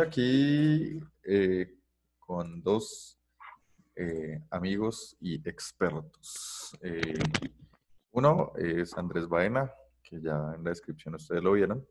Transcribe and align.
Aquí 0.00 1.00
eh, 1.24 1.74
con 2.20 2.62
dos 2.62 3.18
eh, 3.96 4.40
amigos 4.50 5.16
y 5.20 5.36
expertos. 5.48 6.76
Eh, 6.82 7.18
uno 8.12 8.52
es 8.56 8.96
Andrés 8.96 9.26
Baena, 9.28 9.72
que 10.02 10.20
ya 10.20 10.54
en 10.54 10.62
la 10.62 10.70
descripción 10.70 11.16
ustedes 11.16 11.42
lo 11.42 11.52
vieron, 11.52 11.84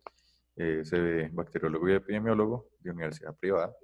es 0.55 0.89
bacteriólogo 1.33 1.89
y 1.89 1.93
epidemiólogo 1.93 2.69
de 2.79 2.91
universidad 2.91 3.35
privada, 3.35 3.75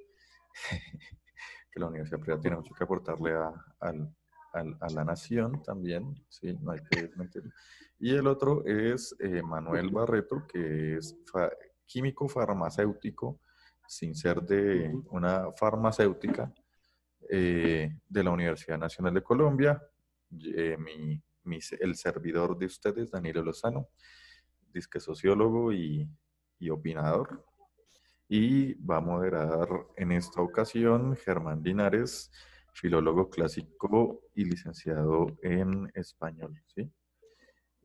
que 1.72 1.80
la 1.80 1.88
universidad 1.88 2.22
privada 2.22 2.42
tiene 2.42 2.58
mucho 2.58 2.74
que 2.74 2.84
aportarle 2.84 3.34
a, 3.34 3.54
a 3.82 4.90
la 4.90 5.04
nación 5.04 5.62
también, 5.64 6.16
sí, 6.30 6.58
no 6.62 6.72
hay 6.72 6.80
que 6.90 7.12
mentir. 7.18 7.44
Y 8.00 8.16
el 8.16 8.28
otro 8.28 8.66
es 8.66 9.16
Manuel 9.44 9.90
Barreto, 9.90 10.48
que 10.48 10.96
es 10.98 11.14
químico 11.86 12.30
farmacéutico 12.30 13.42
sin 13.88 14.16
ser 14.16 14.42
de 14.42 14.94
una 15.10 15.52
farmacéutica 15.54 16.54
eh, 17.30 17.98
de 18.08 18.24
la 18.24 18.32
Universidad 18.32 18.78
Nacional 18.78 19.14
de 19.14 19.24
Colombia. 19.24 19.82
Eh, 20.44 20.78
el 21.80 21.96
servidor 21.96 22.58
de 22.58 22.66
ustedes, 22.66 23.12
Danilo 23.12 23.44
Lozano, 23.44 23.90
disque 24.74 25.00
sociólogo 25.00 25.74
y, 25.74 26.10
y 26.60 26.70
opinador. 26.70 27.46
Y 28.28 28.74
va 28.76 28.98
a 28.98 29.02
moderar 29.02 29.68
en 29.98 30.14
esta 30.14 30.42
ocasión 30.42 31.16
Germán 31.18 31.62
Linares, 31.62 32.32
filólogo 32.74 33.30
clásico 33.30 34.22
y 34.34 34.46
licenciado 34.46 35.28
en 35.42 35.92
español. 35.94 36.60
¿sí? 36.74 36.90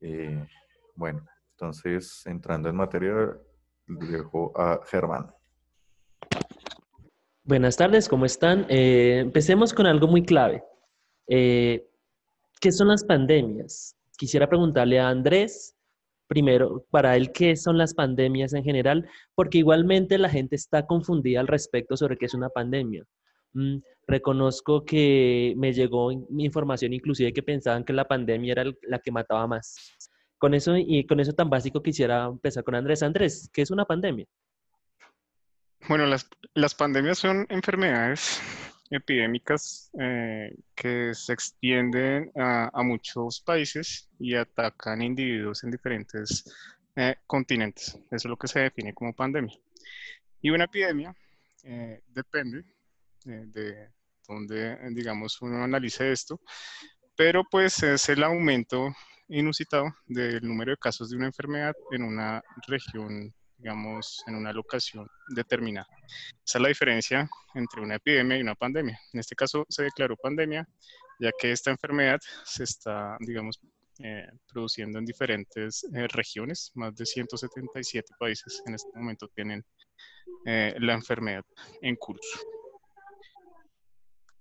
Eh, 0.01 0.47
bueno, 0.95 1.27
entonces 1.51 2.25
entrando 2.27 2.69
en 2.69 2.77
materia, 2.77 3.37
dejo 3.87 4.59
a 4.59 4.81
Germán. 4.87 5.35
Buenas 7.49 7.79
tardes, 7.79 8.11
¿cómo 8.11 8.27
están? 8.27 8.67
Eh, 8.69 9.21
empecemos 9.21 9.73
con 9.73 9.87
algo 9.87 10.07
muy 10.07 10.23
clave. 10.23 10.63
Eh, 11.27 11.89
¿Qué 12.61 12.71
son 12.71 12.89
las 12.89 13.05
pandemias? 13.05 13.97
Quisiera 14.19 14.47
preguntarle 14.51 15.01
a 15.01 15.09
Andrés, 15.09 15.75
primero, 16.27 16.85
para 16.91 17.17
él, 17.17 17.33
¿qué 17.33 17.57
son 17.57 17.79
las 17.79 17.95
pandemias 17.95 18.53
en 18.53 18.65
general? 18.65 19.09
Porque 19.35 19.57
igualmente 19.57 20.19
la 20.19 20.29
gente 20.29 20.57
está 20.57 20.87
confundida 20.87 21.41
al 21.41 21.47
respecto 21.47 21.97
sobre 21.97 22.19
qué 22.19 22.27
es 22.27 22.35
una 22.35 22.51
pandemia. 22.51 23.07
Mm, 23.55 23.79
reconozco 24.07 24.85
que 24.85 25.55
me 25.57 25.73
llegó 25.73 26.13
información 26.13 26.93
inclusive 26.93 27.33
que 27.33 27.43
pensaban 27.43 27.83
que 27.83 27.95
la 27.95 28.07
pandemia 28.07 28.53
era 28.53 28.65
la 28.83 28.99
que 28.99 29.11
mataba 29.11 29.47
más. 29.47 29.75
Con 30.37 30.53
eso 30.53 30.77
y 30.77 31.07
con 31.07 31.19
eso 31.19 31.33
tan 31.33 31.49
básico 31.49 31.83
quisiera 31.83 32.27
empezar 32.27 32.63
con 32.63 32.75
Andrés. 32.75 33.03
Andrés, 33.03 33.49
¿qué 33.51 33.63
es 33.63 33.71
una 33.71 33.87
pandemia? 33.87 34.27
Bueno, 35.87 36.07
las, 36.07 36.29
las 36.55 36.75
pandemias 36.75 37.19
son 37.19 37.47
enfermedades 37.49 38.41
epidémicas 38.91 39.91
eh, 39.99 40.55
que 40.75 41.15
se 41.15 41.33
extienden 41.33 42.33
a, 42.35 42.83
muchos 42.83 43.41
países 43.41 44.09
y 44.19 44.35
atacan 44.35 45.03
individuos 45.03 45.63
en 45.65 45.71
diferentes 45.71 46.45
eh, 46.97 47.17
continentes. 47.27 47.95
Eso 48.11 48.17
es 48.17 48.25
lo 48.25 48.37
que 48.37 48.49
se 48.49 48.61
define 48.61 48.95
como 48.95 49.15
pandemia. 49.15 49.57
Y 50.41 50.51
una 50.51 50.65
epidemia 50.65 51.15
eh, 51.65 52.03
depende 52.09 52.65
de 53.25 53.91
donde, 54.27 54.79
digamos, 54.91 55.41
uno 55.43 55.63
analice 55.63 56.13
esto, 56.13 56.41
pero 57.17 57.45
pues 57.51 57.83
es 57.83 58.09
el 58.09 58.23
aumento 58.23 58.95
inusitado 59.29 59.95
del 60.07 60.47
número 60.47 60.71
de 60.73 60.77
casos 60.77 61.11
de 61.11 61.17
una 61.17 61.27
enfermedad 61.27 61.75
en 61.91 62.05
una 62.05 62.43
región 62.67 63.35
digamos, 63.59 64.23
en 64.27 64.37
una 64.37 64.53
locación 64.53 65.07
determinada. 65.35 65.89
Esa 66.45 66.59
es 66.59 66.63
la 66.63 66.69
diferencia 66.69 67.29
entre 67.55 67.83
una 67.83 67.97
epidemia 67.97 68.39
y 68.39 68.43
una 68.43 68.55
pandemia. 68.55 68.99
En 69.13 69.21
este 69.21 69.35
caso 69.35 69.67
se 69.69 69.83
declaró 69.83 70.17
pandemia, 70.17 70.67
ya 71.21 71.31
que 71.39 71.53
esta 71.53 71.71
enfermedad 71.71 72.21
se 72.45 72.65
está, 72.65 73.17
digamos, 73.21 73.61
eh, 74.01 74.29
produciendo 74.53 74.99
en 75.01 75.05
diferentes 75.05 75.85
eh, 75.93 76.07
regiones. 76.09 76.71
Más 76.75 76.95
de 76.95 77.05
177 77.05 78.15
países 78.19 78.63
en 78.67 78.75
este 78.75 78.91
momento 78.95 79.27
tienen 79.35 79.65
eh, 80.47 80.77
la 80.79 80.95
enfermedad 80.95 81.45
en 81.83 81.97
curso. 81.97 82.39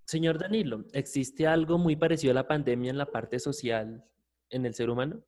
Señor 0.05 0.37
Danilo, 0.37 0.85
¿existe 0.93 1.47
algo 1.47 1.77
muy 1.79 1.95
parecido 1.95 2.31
a 2.31 2.35
la 2.35 2.47
pandemia 2.47 2.91
en 2.91 2.97
la 2.97 3.07
parte 3.07 3.39
social 3.39 4.05
en 4.49 4.65
el 4.65 4.75
ser 4.75 4.89
humano? 4.89 5.23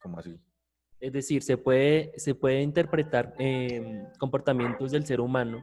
¿Cómo 0.00 0.20
así? 0.20 0.38
Es 1.04 1.12
decir, 1.12 1.42
se 1.42 1.58
puede, 1.58 2.12
se 2.16 2.34
puede 2.34 2.62
interpretar 2.62 3.34
em, 3.38 4.06
comportamientos 4.18 4.90
del 4.90 5.04
ser 5.04 5.20
humano 5.20 5.62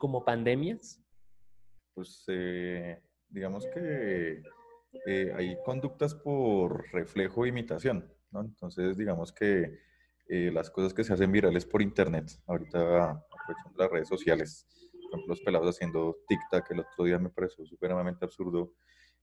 como 0.00 0.24
pandemias. 0.24 1.00
Pues 1.94 2.24
eh, 2.26 3.00
digamos 3.28 3.64
que 3.72 4.42
eh, 5.06 5.32
hay 5.36 5.56
conductas 5.64 6.16
por 6.16 6.84
reflejo 6.92 7.44
e 7.44 7.50
imitación, 7.50 8.12
¿no? 8.32 8.40
Entonces, 8.40 8.96
digamos 8.96 9.32
que 9.32 9.78
eh, 10.28 10.50
las 10.52 10.68
cosas 10.68 10.92
que 10.92 11.04
se 11.04 11.12
hacen 11.12 11.30
virales 11.30 11.64
por 11.64 11.80
internet, 11.80 12.28
ahorita 12.48 13.10
aprovechando 13.10 13.78
las 13.78 13.90
redes 13.92 14.08
sociales, 14.08 14.66
por 14.90 15.10
ejemplo, 15.10 15.28
los 15.28 15.42
pelados 15.42 15.76
haciendo 15.76 16.16
TikTok, 16.26 16.72
el 16.72 16.80
otro 16.80 17.04
día 17.04 17.20
me 17.20 17.30
pareció 17.30 17.64
supremamente 17.66 18.24
absurdo, 18.24 18.72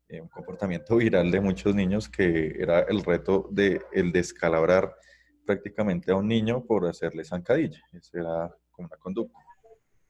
un 0.07 0.29
comportamiento 0.29 0.95
viral 1.03 1.31
de 1.31 1.41
muchos 1.41 1.75
niños 1.75 2.07
que 2.07 2.55
era 2.57 2.79
el 2.83 3.03
reto 3.03 3.49
de 3.51 3.81
el 3.91 4.13
descalabrar 4.13 4.95
prácticamente 5.45 6.11
a 6.11 6.15
un 6.15 6.27
niño 6.27 6.63
por 6.63 6.85
hacerle 6.85 7.23
zancadilla. 7.23 7.81
Esa 7.91 8.19
era 8.19 8.57
como 8.71 8.87
una 8.87 8.97
conducta. 8.97 9.39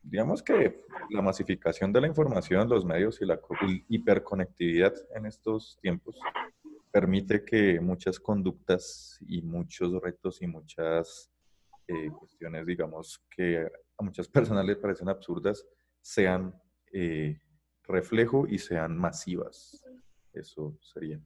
Digamos 0.01 0.43
que 0.43 0.83
la 1.11 1.21
masificación 1.21 1.93
de 1.93 2.01
la 2.01 2.07
información, 2.07 2.67
los 2.67 2.85
medios 2.85 3.21
y 3.21 3.25
la 3.25 3.39
hiperconectividad 3.87 4.93
en 5.15 5.25
estos 5.25 5.77
tiempos 5.81 6.19
permite 6.91 7.43
que 7.43 7.79
muchas 7.79 8.19
conductas 8.19 9.17
y 9.27 9.41
muchos 9.41 9.91
retos 10.01 10.41
y 10.41 10.47
muchas 10.47 11.31
eh, 11.87 12.09
cuestiones, 12.11 12.65
digamos, 12.65 13.23
que 13.29 13.67
a 13.97 14.03
muchas 14.03 14.27
personas 14.27 14.65
les 14.65 14.77
parecen 14.77 15.09
absurdas, 15.09 15.65
sean 16.01 16.53
eh, 16.91 17.39
reflejo 17.83 18.45
y 18.47 18.59
sean 18.59 18.97
masivas. 18.97 19.83
Eso 20.33 20.77
sería. 20.81 21.19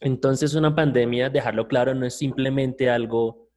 Entonces 0.00 0.54
una 0.54 0.74
pandemia, 0.74 1.30
dejarlo 1.30 1.68
claro, 1.68 1.94
no 1.94 2.06
es 2.06 2.18
simplemente 2.18 2.90
algo 2.90 3.48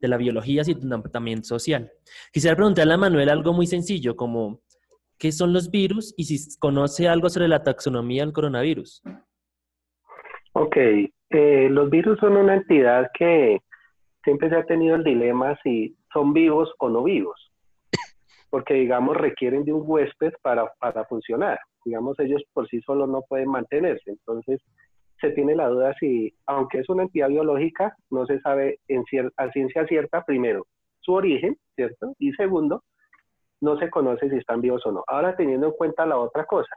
de 0.00 0.08
la 0.08 0.16
biología, 0.16 0.64
sino 0.64 1.02
también 1.02 1.44
social. 1.44 1.90
Quisiera 2.32 2.56
preguntarle 2.56 2.94
a 2.94 2.98
Manuel 2.98 3.28
algo 3.28 3.52
muy 3.52 3.66
sencillo, 3.66 4.16
como 4.16 4.60
¿qué 5.18 5.32
son 5.32 5.52
los 5.52 5.70
virus 5.70 6.12
y 6.16 6.24
si 6.24 6.58
conoce 6.58 7.08
algo 7.08 7.28
sobre 7.30 7.48
la 7.48 7.62
taxonomía 7.62 8.24
del 8.24 8.32
coronavirus? 8.32 9.02
Ok, 10.52 10.76
eh, 10.76 11.68
los 11.70 11.90
virus 11.90 12.18
son 12.18 12.36
una 12.36 12.54
entidad 12.54 13.10
que 13.18 13.60
siempre 14.22 14.48
se 14.50 14.56
ha 14.56 14.64
tenido 14.64 14.96
el 14.96 15.04
dilema 15.04 15.58
si 15.62 15.96
son 16.12 16.32
vivos 16.32 16.72
o 16.78 16.88
no 16.88 17.02
vivos, 17.02 17.52
porque 18.50 18.74
digamos 18.74 19.16
requieren 19.16 19.64
de 19.64 19.72
un 19.72 19.82
huésped 19.84 20.32
para, 20.42 20.72
para 20.78 21.04
funcionar, 21.06 21.58
digamos 21.84 22.18
ellos 22.20 22.42
por 22.52 22.68
sí 22.68 22.80
solos 22.82 23.08
no 23.08 23.22
pueden 23.28 23.48
mantenerse, 23.48 24.10
entonces 24.10 24.60
se 25.24 25.30
tiene 25.30 25.54
la 25.54 25.68
duda 25.68 25.94
si, 25.98 26.34
aunque 26.46 26.80
es 26.80 26.88
una 26.88 27.04
entidad 27.04 27.28
biológica, 27.28 27.96
no 28.10 28.26
se 28.26 28.40
sabe 28.40 28.80
en 28.88 29.04
a 29.36 29.50
ciencia 29.50 29.86
cierta, 29.86 30.22
primero, 30.24 30.66
su 31.00 31.14
origen, 31.14 31.56
¿cierto? 31.74 32.14
Y 32.18 32.32
segundo, 32.32 32.84
no 33.60 33.78
se 33.78 33.88
conoce 33.88 34.28
si 34.28 34.36
están 34.36 34.60
vivos 34.60 34.84
o 34.84 34.92
no. 34.92 35.02
Ahora, 35.06 35.34
teniendo 35.34 35.68
en 35.68 35.72
cuenta 35.72 36.04
la 36.04 36.18
otra 36.18 36.44
cosa, 36.44 36.76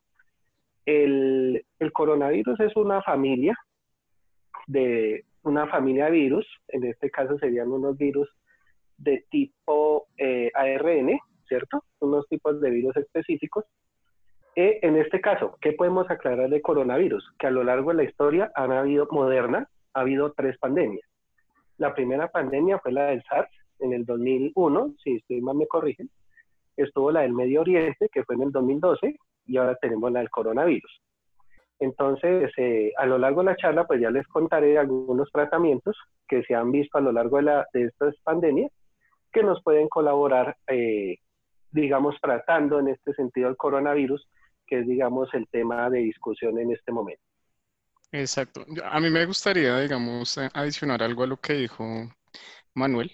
el, 0.85 1.65
el 1.79 1.91
coronavirus 1.91 2.59
es 2.61 2.75
una 2.77 3.01
familia 3.01 3.53
de 4.67 5.25
una 5.43 5.67
familia 5.67 6.05
de 6.05 6.11
virus, 6.11 6.45
en 6.69 6.85
este 6.85 7.09
caso 7.09 7.37
serían 7.39 7.71
unos 7.71 7.97
virus 7.97 8.29
de 8.97 9.25
tipo 9.29 10.07
eh, 10.17 10.51
ARN, 10.53 11.19
¿cierto? 11.47 11.83
Unos 11.99 12.27
tipos 12.27 12.59
de 12.61 12.69
virus 12.69 12.95
específicos 12.95 13.65
e, 14.57 14.79
en 14.81 14.97
este 14.97 15.21
caso, 15.21 15.55
¿qué 15.61 15.73
podemos 15.73 16.09
aclarar 16.09 16.49
de 16.49 16.63
coronavirus? 16.63 17.23
Que 17.37 17.45
a 17.45 17.51
lo 17.51 17.63
largo 17.63 17.91
de 17.91 17.97
la 17.97 18.03
historia 18.05 18.51
han 18.55 18.71
habido, 18.71 19.07
moderna, 19.11 19.69
ha 19.93 19.99
habido 19.99 20.33
tres 20.33 20.57
pandemias. 20.57 21.07
La 21.77 21.93
primera 21.93 22.27
pandemia 22.29 22.79
fue 22.79 22.91
la 22.91 23.05
del 23.05 23.21
SARS 23.29 23.51
en 23.77 23.93
el 23.93 24.03
2001, 24.03 24.95
si 25.03 25.17
estoy 25.17 25.41
mal 25.41 25.57
me 25.57 25.67
corrigen. 25.67 26.09
Estuvo 26.75 27.11
la 27.11 27.21
del 27.21 27.33
Medio 27.33 27.61
Oriente, 27.61 28.09
que 28.11 28.23
fue 28.23 28.33
en 28.33 28.41
el 28.41 28.51
2012, 28.51 29.15
y 29.45 29.57
ahora 29.57 29.75
tenemos 29.75 30.11
la 30.11 30.21
del 30.21 30.31
coronavirus. 30.31 31.01
Entonces, 31.79 32.51
eh, 32.57 32.93
a 32.97 33.05
lo 33.05 33.19
largo 33.19 33.41
de 33.41 33.51
la 33.51 33.57
charla, 33.57 33.85
pues 33.85 34.01
ya 34.01 34.09
les 34.09 34.25
contaré 34.25 34.79
algunos 34.79 35.31
tratamientos 35.31 35.95
que 36.27 36.41
se 36.41 36.55
han 36.55 36.71
visto 36.71 36.97
a 36.97 37.01
lo 37.01 37.11
largo 37.11 37.37
de, 37.37 37.43
la, 37.43 37.67
de 37.73 37.83
estas 37.83 38.15
pandemias 38.23 38.71
que 39.31 39.43
nos 39.43 39.61
pueden 39.61 39.87
colaborar, 39.87 40.57
eh, 40.65 41.17
digamos, 41.69 42.15
tratando 42.19 42.79
en 42.79 42.87
este 42.87 43.13
sentido 43.13 43.49
el 43.49 43.55
coronavirus 43.55 44.27
que 44.67 44.79
es, 44.79 44.87
digamos, 44.87 45.33
el 45.33 45.47
tema 45.47 45.89
de 45.89 45.99
discusión 45.99 46.59
en 46.59 46.71
este 46.71 46.91
momento. 46.91 47.23
Exacto. 48.11 48.65
A 48.85 48.99
mí 48.99 49.09
me 49.09 49.25
gustaría, 49.25 49.79
digamos, 49.79 50.37
eh, 50.37 50.49
adicionar 50.53 51.03
algo 51.03 51.23
a 51.23 51.27
lo 51.27 51.37
que 51.37 51.53
dijo 51.53 51.85
Manuel 52.73 53.11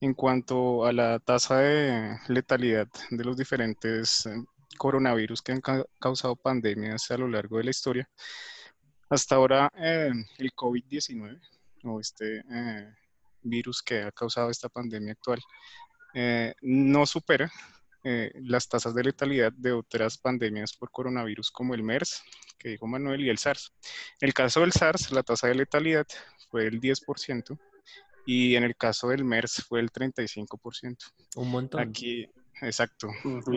en 0.00 0.14
cuanto 0.14 0.84
a 0.86 0.92
la 0.92 1.18
tasa 1.18 1.58
de 1.58 2.16
letalidad 2.28 2.88
de 3.10 3.24
los 3.24 3.36
diferentes 3.36 4.26
eh, 4.26 4.30
coronavirus 4.78 5.42
que 5.42 5.52
han 5.52 5.62
causado 6.00 6.36
pandemias 6.36 7.10
a 7.10 7.18
lo 7.18 7.28
largo 7.28 7.58
de 7.58 7.64
la 7.64 7.70
historia. 7.70 8.08
Hasta 9.10 9.36
ahora, 9.36 9.70
eh, 9.76 10.10
el 10.38 10.52
COVID-19 10.52 11.40
o 11.84 12.00
este 12.00 12.42
virus 13.42 13.82
que 13.82 14.02
ha 14.02 14.12
causado 14.12 14.50
esta 14.50 14.70
pandemia 14.70 15.12
actual 15.12 15.40
no 16.62 17.04
supera 17.04 17.52
eh, 18.06 18.30
las 18.34 18.68
tasas 18.68 18.94
de 18.94 19.02
letalidad 19.02 19.50
de 19.52 19.72
otras 19.72 20.18
pandemias 20.18 20.74
por 20.74 20.90
coronavirus 20.90 21.50
como 21.50 21.74
el 21.74 21.82
MERS, 21.82 22.22
que 22.58 22.68
dijo 22.68 22.86
Manuel, 22.86 23.22
y 23.22 23.30
el 23.30 23.38
SARS. 23.38 23.72
En 24.20 24.28
el 24.28 24.34
caso 24.34 24.60
del 24.60 24.72
SARS, 24.72 25.10
la 25.10 25.22
tasa 25.22 25.48
de 25.48 25.54
letalidad 25.54 26.06
fue 26.50 26.66
el 26.66 26.80
10% 26.80 27.58
y 28.26 28.56
en 28.56 28.64
el 28.64 28.76
caso 28.76 29.08
del 29.08 29.24
MERS 29.24 29.64
fue 29.66 29.80
el 29.80 29.90
35%. 29.90 30.96
Un 31.36 31.50
montón. 31.50 31.80
Aquí, 31.80 32.28
exacto. 32.60 33.08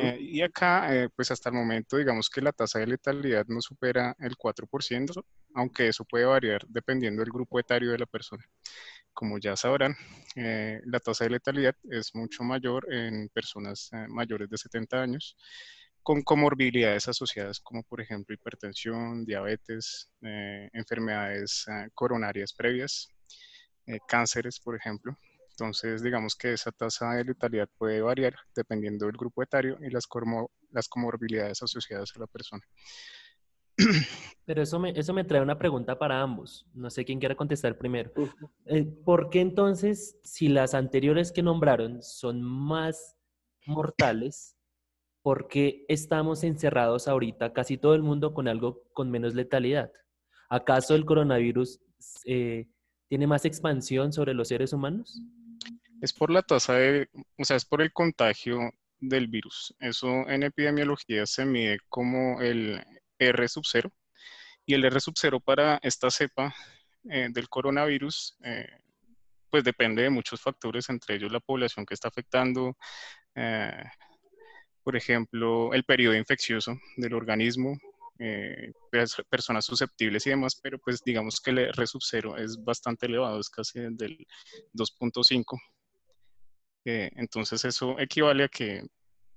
Eh, 0.01 0.17
y 0.19 0.41
acá, 0.41 0.95
eh, 0.95 1.09
pues 1.13 1.29
hasta 1.29 1.49
el 1.49 1.55
momento, 1.55 1.97
digamos 1.97 2.29
que 2.29 2.41
la 2.41 2.53
tasa 2.53 2.79
de 2.79 2.88
letalidad 2.88 3.45
no 3.47 3.61
supera 3.61 4.15
el 4.19 4.38
4%, 4.38 5.25
aunque 5.55 5.89
eso 5.89 6.05
puede 6.05 6.23
variar 6.23 6.65
dependiendo 6.69 7.21
del 7.21 7.33
grupo 7.33 7.59
etario 7.59 7.91
de 7.91 7.99
la 7.99 8.05
persona 8.05 8.45
como 9.17 9.39
ya 9.39 9.55
sabrán, 9.55 9.95
eh, 10.35 10.79
la 10.85 10.99
tasa 10.99 11.23
de 11.23 11.31
letalidad 11.31 11.75
es 11.89 12.13
mucho 12.13 12.43
mayor 12.43 12.85
en 12.93 13.29
personas 13.29 13.89
eh, 13.91 14.05
mayores 14.07 14.47
de 14.47 14.57
70 14.59 15.01
años 15.01 15.35
con 16.03 16.21
comorbilidades 16.21 17.07
asociadas 17.07 17.59
como 17.59 17.81
por 17.81 17.99
ejemplo 17.99 18.35
hipertensión, 18.35 19.25
diabetes, 19.25 20.11
eh, 20.21 20.69
enfermedades 20.71 21.65
coronarias 21.95 22.53
previas, 22.53 23.09
cánceres 24.07 24.59
por 24.59 24.75
ejemplo. 24.75 25.17
Entonces 25.49 26.03
digamos 26.03 26.35
que 26.35 26.53
esa 26.53 26.71
tasa 26.71 27.13
de 27.13 27.23
letalidad 27.23 27.67
puede 27.75 28.01
variar 28.01 28.35
dependiendo 28.55 29.07
del 29.07 29.17
grupo 29.17 29.41
etario 29.41 29.79
y 29.81 29.89
las, 29.89 30.07
las 30.71 30.87
comorbilidades 30.87 31.63
asociadas 31.63 32.11
a 32.15 32.19
la 32.19 32.27
persona. 32.27 32.63
Pero 34.45 34.62
eso 34.62 34.79
me, 34.79 34.97
eso 34.97 35.13
me 35.13 35.25
trae 35.25 35.41
una 35.41 35.59
pregunta 35.59 36.00
para 36.00 36.21
ambos. 36.21 36.65
No 36.74 36.89
sé 36.89 37.03
quién 37.03 37.19
quiera 37.19 37.35
contestar 37.35 37.77
primero. 37.77 38.12
Eh, 38.65 38.85
¿Por 38.85 39.29
qué 39.29 39.41
entonces, 39.41 40.18
si 40.24 40.47
las 40.47 40.74
anteriores 40.74 41.33
que 41.33 41.44
nombraron 41.44 42.01
son 42.01 42.41
más 42.41 43.18
mortales, 43.65 44.56
por 45.21 45.50
qué 45.50 45.83
estamos 45.89 46.45
encerrados 46.45 47.09
ahorita 47.09 47.51
casi 47.51 47.77
todo 47.77 47.94
el 47.94 48.03
mundo 48.03 48.33
con 48.33 48.47
algo 48.47 48.83
con 48.94 49.12
menos 49.12 49.35
letalidad? 49.35 49.91
¿Acaso 50.50 50.95
el 50.95 51.03
coronavirus 51.03 51.81
eh, 52.23 52.69
tiene 53.09 53.27
más 53.27 53.44
expansión 53.44 54.13
sobre 54.13 54.33
los 54.33 54.47
seres 54.47 54.71
humanos? 54.71 55.21
Es 56.01 56.13
por 56.13 56.30
la 56.30 56.41
tasa 56.41 56.75
de, 56.75 57.09
o 57.38 57.44
sea, 57.44 57.57
es 57.57 57.65
por 57.65 57.81
el 57.81 57.91
contagio 57.91 58.59
del 59.01 59.27
virus. 59.27 59.75
Eso 59.80 60.07
en 60.30 60.44
epidemiología 60.44 61.25
se 61.25 61.45
mide 61.45 61.80
como 61.89 62.39
el, 62.39 62.81
R 63.19 63.47
sub 63.47 63.64
0. 63.66 63.92
Y 64.66 64.74
el 64.74 64.86
R 64.86 65.00
sub 65.00 65.14
0 65.18 65.40
para 65.40 65.80
esta 65.81 66.12
cepa 66.12 66.54
eh, 67.09 67.28
del 67.31 67.47
coronavirus, 67.47 68.38
eh, 68.44 68.68
pues 69.50 69.64
depende 69.64 70.04
de 70.04 70.09
muchos 70.09 70.42
factores, 70.42 70.90
entre 70.90 71.16
ellos 71.16 71.31
la 71.31 71.40
población 71.40 71.86
que 71.86 71.94
está 71.94 72.09
afectando, 72.09 72.78
eh, 73.36 73.83
por 74.83 74.95
ejemplo, 74.97 75.74
el 75.74 75.83
periodo 75.83 76.16
infeccioso 76.16 76.78
del 76.97 77.14
organismo, 77.14 77.78
personas 79.30 79.64
susceptibles 79.66 80.26
y 80.26 80.31
demás, 80.31 80.59
pero 80.62 80.80
pues 80.80 81.04
digamos 81.04 81.40
que 81.40 81.52
el 81.52 81.59
R 81.59 81.88
sub 81.88 82.02
0 82.04 82.36
es 82.38 82.57
bastante 82.64 83.06
elevado, 83.06 83.40
es 83.40 83.50
casi 83.50 83.80
del 83.80 84.26
2.5. 84.74 85.59
entonces 86.83 87.64
eso 87.64 88.00
equivale 88.00 88.45
a 88.45 88.47
que 88.47 88.81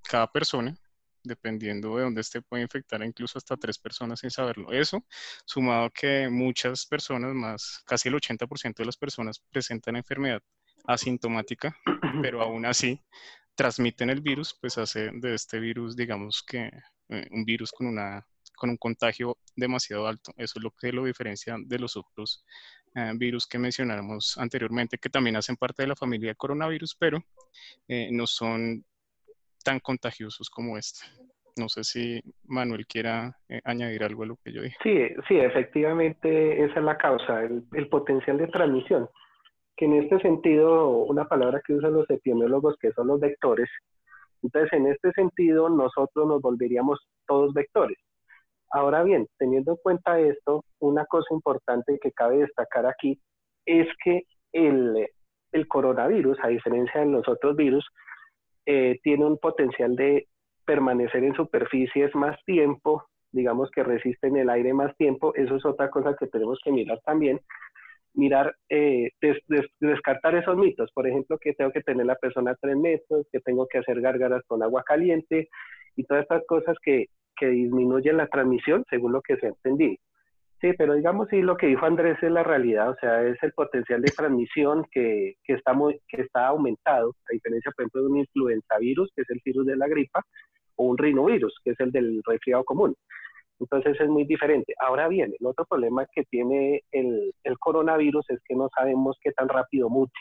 cada 0.03 0.31
persona 0.33 0.75
dependiendo 1.23 1.97
de 1.97 2.05
dónde 2.05 2.21
esté, 2.21 2.43
puede 2.43 2.63
infectar 2.63 3.03
incluso 3.03 3.39
hasta 3.39 3.57
tres 3.57 3.79
personas 3.79 4.21
sin 4.21 4.31
saberlo. 4.31 4.73
Eso, 4.73 5.05
sumado 5.45 5.87
a 5.87 5.91
que 5.91 6.29
muchas 6.29 6.87
personas, 6.87 7.35
más 7.35 7.83
casi 7.87 8.09
el 8.09 8.15
80% 8.15 8.75
de 8.77 8.87
las 8.87 8.97
personas 8.97 9.41
presentan 9.51 9.97
enfermedad 9.97 10.43
asintomática, 10.87 11.77
pero 12.23 12.43
aún 12.43 12.67
así 12.67 13.01
transmiten 13.55 14.11
el 14.11 14.21
virus, 14.21 14.57
pues 14.61 14.79
hace 14.79 15.11
de 15.13 15.35
este 15.35 15.61
virus, 15.61 15.97
digamos 15.97 16.43
que 16.43 16.71
eh, 17.09 17.27
un 17.31 17.45
virus 17.45 17.73
con, 17.73 17.87
una, 17.87 18.27
con 18.57 18.71
un 18.71 18.77
contagio 18.77 19.37
demasiado 19.55 20.07
alto. 20.07 20.33
Eso 20.37 20.59
es 20.59 20.63
lo 20.63 20.71
que 20.71 20.93
lo 20.93 21.05
diferencia 21.05 21.57
de 21.59 21.79
los 21.79 21.97
otros 21.97 22.45
eh, 22.95 23.13
virus 23.17 23.47
que 23.47 23.59
mencionamos 23.59 24.37
anteriormente, 24.39 24.99
que 24.99 25.11
también 25.11 25.37
hacen 25.37 25.57
parte 25.57 25.83
de 25.83 25.89
la 25.89 25.97
familia 25.97 26.35
coronavirus, 26.35 26.97
pero 26.97 27.25
eh, 27.87 28.09
no 28.11 28.27
son 28.27 28.85
tan 29.65 29.81
contagiosos 29.81 30.51
como 30.51 30.77
este. 30.77 31.07
No 31.57 31.69
sé 31.69 31.85
si 31.85 32.21
Manuel 32.45 32.87
quiera 32.87 33.37
eh, 33.49 33.61
añadir 33.65 34.05
algo 34.05 34.23
a 34.23 34.27
lo 34.27 34.37
que 34.37 34.53
yo 34.53 34.63
dije. 34.63 34.77
Sí, 34.83 35.23
sí, 35.29 35.37
efectivamente 35.37 36.65
esa 36.65 36.79
es 36.79 36.85
la 36.85 36.97
causa, 36.97 37.43
el, 37.43 37.89
potencial 37.89 38.39
de 38.39 38.47
transmisión. 38.49 39.09
Que 39.77 39.87
en 39.87 39.95
este 39.95 40.19
sentido, 40.21 40.89
una 40.89 41.27
palabra 41.27 41.61
que 41.67 41.75
usan 41.75 41.95
los 41.95 42.09
epidemiólogos, 42.09 42.77
que 42.81 42.93
son 42.93 43.09
los 43.09 43.21
vectores, 43.21 43.69
entonces 44.43 44.73
en 44.73 44.87
este 44.87 45.13
sentido 45.13 45.69
nosotros 45.69 46.27
nos 46.27 46.41
volveríamos 46.41 46.99
todos 47.27 47.53
vectores. 47.53 47.99
Ahora 48.73 49.03
bien, 49.03 49.27
teniendo 49.39 49.73
en 49.73 49.79
cuenta 49.83 50.21
esto, 50.21 50.65
una 50.79 51.05
cosa 51.07 51.35
importante 51.35 51.99
que 52.01 52.13
cabe 52.13 52.39
destacar 52.39 52.87
aquí 52.87 53.21
es 53.67 53.89
que 54.05 54.23
el, 54.53 55.09
el 55.53 55.69
coronavirus, 55.69 56.39
a 56.43 56.49
diferencia 56.49 57.01
de 57.01 57.07
los 57.07 57.29
otros 57.29 57.57
virus, 57.57 57.85
eh, 58.67 58.99
tiene 59.03 59.25
un 59.25 59.39
potencial 59.39 59.97
de 59.97 60.29
permanecer 60.65 61.25
en 61.25 61.35
superficies 61.35 62.15
más 62.15 62.37
tiempo, 62.45 63.05
digamos 63.33 63.71
que 63.71 63.83
resisten 63.83 64.37
el 64.37 64.51
aire 64.51 64.75
más 64.75 64.97
tiempo, 64.97 65.35
eso 65.35 65.57
es 65.57 65.65
otra 65.65 65.91
cosa 65.91 66.17
que 66.19 66.27
tenemos 66.27 66.59
que 66.63 66.73
mirar 66.73 67.01
también, 67.05 67.41
mirar, 68.15 68.55
eh, 68.69 69.11
descartar 69.81 70.35
esos 70.35 70.57
mitos, 70.57 70.91
por 70.93 71.07
ejemplo, 71.07 71.39
que 71.39 71.55
tengo 71.55 71.71
que 71.71 71.83
tener 71.83 72.07
la 72.07 72.17
persona 72.17 72.53
a 72.53 72.57
tres 72.57 72.77
metros, 72.77 73.27
que 73.33 73.41
tengo 73.41 73.67
que 73.67 73.79
hacer 73.79 74.01
gárgaras 74.01 74.43
con 74.47 74.63
agua 74.63 74.83
caliente, 74.85 75.49
y 75.97 76.05
todas 76.05 76.23
estas 76.23 76.45
cosas 76.47 76.77
que, 76.83 77.07
que 77.37 77.47
disminuyen 77.47 78.17
la 78.17 78.29
transmisión, 78.29 78.85
según 78.91 79.13
lo 79.13 79.23
que 79.23 79.37
se 79.37 79.47
ha 79.47 79.51
entendido. 79.51 79.97
Sí, 80.61 80.75
pero 80.77 80.95
digamos, 80.95 81.29
sí, 81.31 81.41
lo 81.41 81.57
que 81.57 81.69
dijo 81.69 81.87
Andrés 81.87 82.19
es 82.23 82.31
la 82.31 82.43
realidad, 82.43 82.91
o 82.91 82.97
sea, 83.01 83.23
es 83.23 83.43
el 83.43 83.53
potencial 83.53 84.03
de 84.03 84.13
transmisión 84.13 84.85
que, 84.91 85.37
que, 85.43 85.55
está, 85.55 85.73
muy, 85.73 85.99
que 86.07 86.21
está 86.21 86.49
aumentado, 86.49 87.15
a 87.31 87.33
diferencia, 87.33 87.71
por 87.73 87.85
ejemplo, 87.85 88.03
de 88.03 88.09
un 88.09 88.19
influenza 88.19 88.79
virus, 88.79 89.11
que 89.17 89.23
es 89.23 89.31
el 89.31 89.41
virus 89.43 89.65
de 89.67 89.77
la 89.77 89.89
gripa, 89.89 90.23
o 90.77 90.85
un 90.85 90.99
rinovirus, 90.99 91.55
que 91.65 91.71
es 91.71 91.81
el 91.81 91.91
del 91.93 92.21
resfriado 92.27 92.65
común. 92.65 92.95
Entonces 93.59 93.99
es 94.01 94.09
muy 94.09 94.25
diferente. 94.25 94.75
Ahora 94.81 95.09
bien, 95.09 95.33
el 95.39 95.47
otro 95.47 95.65
problema 95.67 96.07
que 96.15 96.25
tiene 96.25 96.83
el, 96.93 97.33
el 97.45 97.59
coronavirus 97.59 98.29
es 98.31 98.41
que 98.47 98.55
no 98.55 98.69
sabemos 98.75 99.19
qué 99.23 99.33
tan 99.33 99.49
rápido 99.49 99.89
mute. 99.89 100.19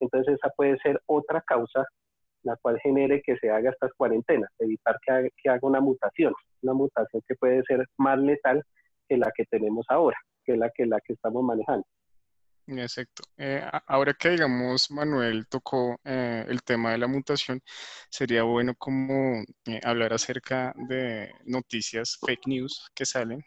Entonces 0.00 0.34
esa 0.34 0.50
puede 0.56 0.78
ser 0.78 1.00
otra 1.06 1.40
causa 1.42 1.84
la 2.42 2.56
cual 2.56 2.78
genere 2.80 3.22
que 3.22 3.36
se 3.38 3.50
haga 3.50 3.70
estas 3.70 3.92
cuarentenas, 3.96 4.50
evitar 4.58 4.98
que 5.04 5.30
que 5.42 5.48
haga 5.48 5.60
una 5.62 5.80
mutación, 5.80 6.34
una 6.62 6.74
mutación 6.74 7.22
que 7.26 7.34
puede 7.36 7.62
ser 7.62 7.86
más 7.96 8.18
letal 8.18 8.62
que 9.08 9.16
la 9.16 9.30
que 9.34 9.44
tenemos 9.44 9.86
ahora, 9.88 10.16
que 10.44 10.52
es 10.52 10.58
la 10.58 10.70
que, 10.70 10.86
la 10.86 11.00
que 11.00 11.14
estamos 11.14 11.42
manejando. 11.42 11.86
Exacto. 12.66 13.22
Eh, 13.36 13.62
ahora 13.86 14.14
que, 14.14 14.30
digamos, 14.30 14.90
Manuel 14.90 15.46
tocó 15.48 16.00
eh, 16.04 16.46
el 16.48 16.62
tema 16.62 16.92
de 16.92 16.98
la 16.98 17.06
mutación, 17.06 17.60
sería 18.08 18.42
bueno 18.42 18.74
como 18.74 19.42
eh, 19.66 19.80
hablar 19.84 20.14
acerca 20.14 20.72
de 20.88 21.30
noticias 21.44 22.18
fake 22.24 22.46
news 22.46 22.90
que 22.94 23.04
salen, 23.04 23.44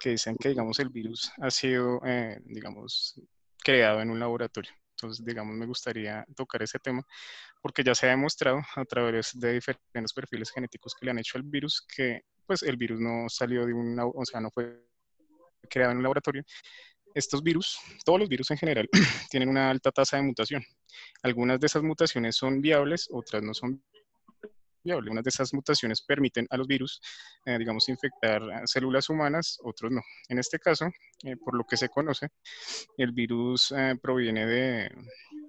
que 0.00 0.10
dicen 0.10 0.36
que, 0.36 0.50
digamos, 0.50 0.78
el 0.78 0.88
virus 0.88 1.30
ha 1.40 1.50
sido, 1.50 2.00
digamos, 2.44 3.20
creado 3.62 4.00
en 4.00 4.10
un 4.10 4.20
laboratorio. 4.20 4.72
Entonces, 4.92 5.24
digamos, 5.24 5.54
me 5.54 5.66
gustaría 5.66 6.24
tocar 6.34 6.62
ese 6.62 6.78
tema 6.78 7.02
porque 7.60 7.84
ya 7.84 7.94
se 7.94 8.06
ha 8.06 8.10
demostrado 8.10 8.62
a 8.76 8.84
través 8.84 9.38
de 9.38 9.52
diferentes 9.54 10.12
perfiles 10.14 10.50
genéticos 10.50 10.94
que 10.94 11.04
le 11.04 11.10
han 11.10 11.18
hecho 11.18 11.36
al 11.36 11.44
virus 11.44 11.86
que, 11.86 12.22
pues, 12.46 12.62
el 12.62 12.76
virus 12.76 13.00
no 13.00 13.28
salió 13.28 13.66
de 13.66 13.72
un, 13.72 13.98
o 13.98 14.24
sea, 14.24 14.40
no 14.40 14.50
fue 14.50 14.86
creado 15.68 15.92
en 15.92 15.98
un 15.98 16.02
laboratorio. 16.02 16.42
Estos 17.14 17.42
virus, 17.42 17.78
todos 18.04 18.20
los 18.20 18.28
virus 18.28 18.50
en 18.50 18.58
general, 18.58 18.88
tienen 19.30 19.48
una 19.48 19.70
alta 19.70 19.90
tasa 19.90 20.16
de 20.16 20.22
mutación. 20.22 20.62
Algunas 21.22 21.58
de 21.58 21.66
esas 21.66 21.82
mutaciones 21.82 22.36
son 22.36 22.60
viables, 22.60 23.08
otras 23.10 23.42
no 23.42 23.54
son 23.54 23.82
viables. 24.84 25.10
Unas 25.10 25.24
de 25.24 25.30
esas 25.30 25.52
mutaciones 25.52 26.02
permiten 26.02 26.46
a 26.50 26.56
los 26.56 26.66
virus, 26.66 27.00
eh, 27.44 27.58
digamos, 27.58 27.88
infectar 27.88 28.42
células 28.66 29.08
humanas, 29.08 29.58
otros 29.62 29.90
no. 29.90 30.00
En 30.28 30.38
este 30.38 30.58
caso, 30.58 30.86
eh, 31.24 31.36
por 31.36 31.56
lo 31.56 31.64
que 31.64 31.76
se 31.76 31.88
conoce, 31.88 32.28
el 32.96 33.12
virus 33.12 33.72
eh, 33.76 33.94
proviene 34.00 34.46
de, 34.46 34.90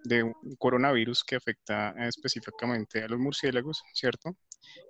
de, 0.08 0.24
un 0.24 0.56
coronavirus 0.58 1.24
que 1.24 1.36
afecta 1.36 1.94
específicamente 2.08 3.04
a 3.04 3.08
los 3.08 3.20
murciélagos, 3.20 3.84
¿cierto? 3.94 4.36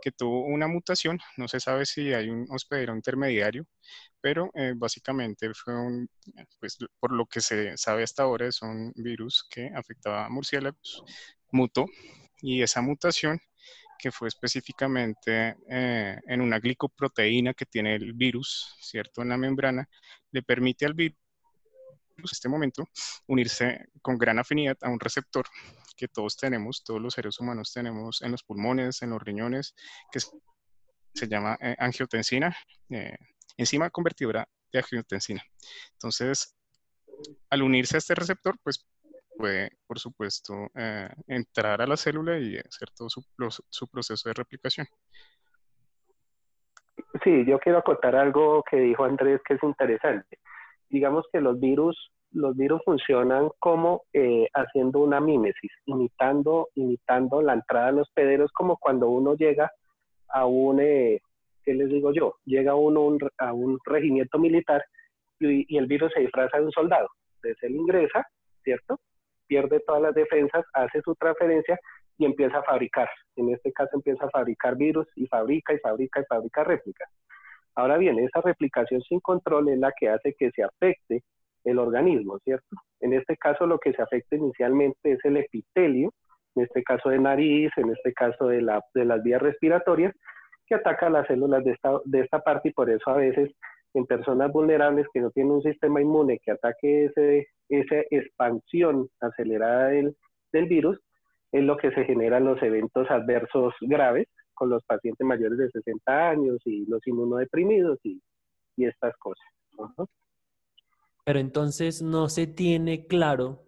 que 0.01 0.11
tuvo 0.11 0.45
una 0.45 0.67
mutación, 0.67 1.19
no 1.37 1.47
se 1.47 1.59
sabe 1.59 1.85
si 1.85 2.13
hay 2.13 2.29
un 2.29 2.47
hospedero 2.49 2.95
intermediario, 2.95 3.65
pero 4.21 4.49
eh, 4.55 4.73
básicamente 4.75 5.53
fue 5.53 5.75
un, 5.75 6.09
pues 6.59 6.77
por 6.99 7.11
lo 7.11 7.25
que 7.25 7.41
se 7.41 7.77
sabe 7.77 8.03
hasta 8.03 8.23
ahora 8.23 8.47
es 8.47 8.61
un 8.61 8.91
virus 8.95 9.45
que 9.49 9.69
afectaba 9.75 10.25
a 10.25 10.29
murciélagos, 10.29 11.03
mutó 11.51 11.85
y 12.41 12.61
esa 12.61 12.81
mutación 12.81 13.39
que 13.99 14.11
fue 14.11 14.27
específicamente 14.27 15.55
eh, 15.69 16.19
en 16.27 16.41
una 16.41 16.59
glicoproteína 16.59 17.53
que 17.53 17.65
tiene 17.65 17.95
el 17.95 18.13
virus, 18.13 18.75
¿cierto? 18.79 19.23
En 19.23 19.29
la 19.29 19.37
membrana, 19.37 19.89
le 20.31 20.43
permite 20.43 20.85
al 20.85 20.93
virus 20.93 21.17
este 22.25 22.49
momento 22.49 22.87
unirse 23.27 23.87
con 24.01 24.17
gran 24.17 24.39
afinidad 24.39 24.77
a 24.81 24.89
un 24.89 24.99
receptor 24.99 25.45
que 25.95 26.07
todos 26.07 26.37
tenemos, 26.37 26.83
todos 26.83 27.01
los 27.01 27.13
seres 27.13 27.39
humanos 27.39 27.71
tenemos 27.73 28.21
en 28.21 28.31
los 28.31 28.43
pulmones, 28.43 29.01
en 29.01 29.11
los 29.11 29.21
riñones, 29.21 29.75
que 30.11 30.19
se 31.13 31.27
llama 31.27 31.57
eh, 31.61 31.75
angiotensina, 31.79 32.55
eh, 32.89 33.17
enzima 33.57 33.89
convertidora 33.89 34.47
de 34.71 34.79
angiotensina. 34.79 35.43
Entonces, 35.93 36.55
al 37.49 37.63
unirse 37.63 37.97
a 37.97 37.99
este 37.99 38.15
receptor, 38.15 38.57
pues 38.63 38.85
puede, 39.37 39.71
por 39.85 39.99
supuesto, 39.99 40.53
eh, 40.75 41.09
entrar 41.27 41.81
a 41.81 41.87
la 41.87 41.97
célula 41.97 42.37
y 42.37 42.57
hacer 42.57 42.89
todo 42.95 43.09
su, 43.09 43.23
su, 43.69 43.87
proceso 43.87 44.29
de 44.29 44.33
replicación. 44.33 44.87
Sí, 47.23 47.45
yo 47.45 47.59
quiero 47.59 47.79
acotar 47.79 48.15
algo 48.15 48.63
que 48.69 48.77
dijo 48.77 49.05
Andrés 49.05 49.41
que 49.47 49.55
es 49.55 49.63
interesante. 49.63 50.39
Digamos 50.89 51.25
que 51.31 51.41
los 51.41 51.59
virus 51.59 52.11
los 52.31 52.55
virus 52.55 52.81
funcionan 52.83 53.49
como 53.59 54.03
eh, 54.13 54.47
haciendo 54.53 54.99
una 54.99 55.19
mímesis, 55.19 55.71
imitando, 55.85 56.69
imitando 56.75 57.41
la 57.41 57.53
entrada 57.53 57.87
de 57.87 57.93
los 57.93 58.09
pederos, 58.11 58.51
como 58.51 58.77
cuando 58.77 59.09
uno 59.09 59.35
llega 59.35 59.71
a 60.29 60.45
un, 60.45 60.79
eh, 60.79 61.21
¿qué 61.63 61.73
les 61.73 61.89
digo 61.89 62.11
yo? 62.13 62.35
Llega 62.45 62.75
uno 62.75 63.17
a 63.37 63.53
un 63.53 63.79
regimiento 63.85 64.39
militar 64.39 64.83
y, 65.39 65.73
y, 65.73 65.77
el 65.77 65.87
virus 65.87 66.11
se 66.13 66.21
disfraza 66.21 66.57
de 66.57 66.65
un 66.65 66.71
soldado. 66.71 67.07
Entonces 67.35 67.63
él 67.63 67.75
ingresa, 67.75 68.27
¿cierto? 68.63 68.99
Pierde 69.47 69.79
todas 69.79 70.01
las 70.01 70.13
defensas, 70.13 70.65
hace 70.73 71.01
su 71.01 71.15
transferencia 71.15 71.79
y 72.17 72.25
empieza 72.25 72.57
a 72.57 72.63
fabricar. 72.63 73.09
En 73.35 73.53
este 73.53 73.71
caso 73.71 73.91
empieza 73.93 74.25
a 74.25 74.29
fabricar 74.29 74.75
virus 74.75 75.07
y 75.15 75.27
fabrica 75.27 75.73
y 75.73 75.79
fabrica 75.79 76.21
y 76.21 76.25
fabrica 76.25 76.63
réplicas. 76.63 77.09
Ahora 77.77 77.99
bien, 77.99 78.17
esa 78.17 78.41
replicación 78.41 79.01
sin 79.03 79.19
control 79.19 79.69
es 79.69 79.77
la 79.77 79.93
que 79.95 80.09
hace 80.09 80.33
que 80.33 80.49
se 80.49 80.63
afecte 80.63 81.21
el 81.63 81.77
organismo, 81.77 82.39
¿cierto? 82.39 82.75
En 83.01 83.13
este 83.13 83.37
caso 83.37 83.67
lo 83.67 83.77
que 83.77 83.93
se 83.93 84.01
afecta 84.01 84.35
inicialmente 84.35 85.11
es 85.11 85.19
el 85.23 85.37
epitelio, 85.37 86.11
en 86.55 86.63
este 86.63 86.81
caso 86.81 87.09
de 87.09 87.19
nariz, 87.19 87.69
en 87.77 87.91
este 87.91 88.13
caso 88.13 88.47
de, 88.47 88.63
la, 88.63 88.81
de 88.95 89.05
las 89.05 89.21
vías 89.21 89.43
respiratorias, 89.43 90.11
que 90.65 90.73
ataca 90.73 91.07
las 91.11 91.27
células 91.27 91.63
de 91.63 91.73
esta, 91.73 91.91
de 92.05 92.21
esta 92.21 92.39
parte 92.39 92.69
y 92.69 92.73
por 92.73 92.89
eso 92.89 93.11
a 93.11 93.17
veces 93.17 93.51
en 93.93 94.07
personas 94.07 94.51
vulnerables 94.51 95.05
que 95.13 95.21
no 95.21 95.29
tienen 95.29 95.53
un 95.53 95.61
sistema 95.61 96.01
inmune 96.01 96.39
que 96.43 96.51
ataque 96.51 97.05
ese, 97.05 97.47
esa 97.69 97.97
expansión 98.09 99.07
acelerada 99.21 99.89
del, 99.89 100.15
del 100.51 100.65
virus, 100.65 100.99
es 101.51 101.61
lo 101.61 101.77
que 101.77 101.91
se 101.91 102.05
generan 102.05 102.45
los 102.45 102.61
eventos 102.63 103.09
adversos 103.11 103.75
graves 103.81 104.27
con 104.57 104.69
los 104.69 104.83
pacientes 104.83 105.25
mayores 105.25 105.57
de 105.57 105.69
60 105.69 106.29
años 106.29 106.57
y 106.65 106.85
los 106.87 107.05
inmunodeprimidos 107.05 107.99
y, 108.03 108.21
y 108.75 108.85
estas 108.85 109.15
cosas. 109.17 109.45
Pero 111.23 111.39
entonces 111.39 112.01
no 112.01 112.29
se 112.29 112.47
tiene 112.47 113.05
claro, 113.05 113.65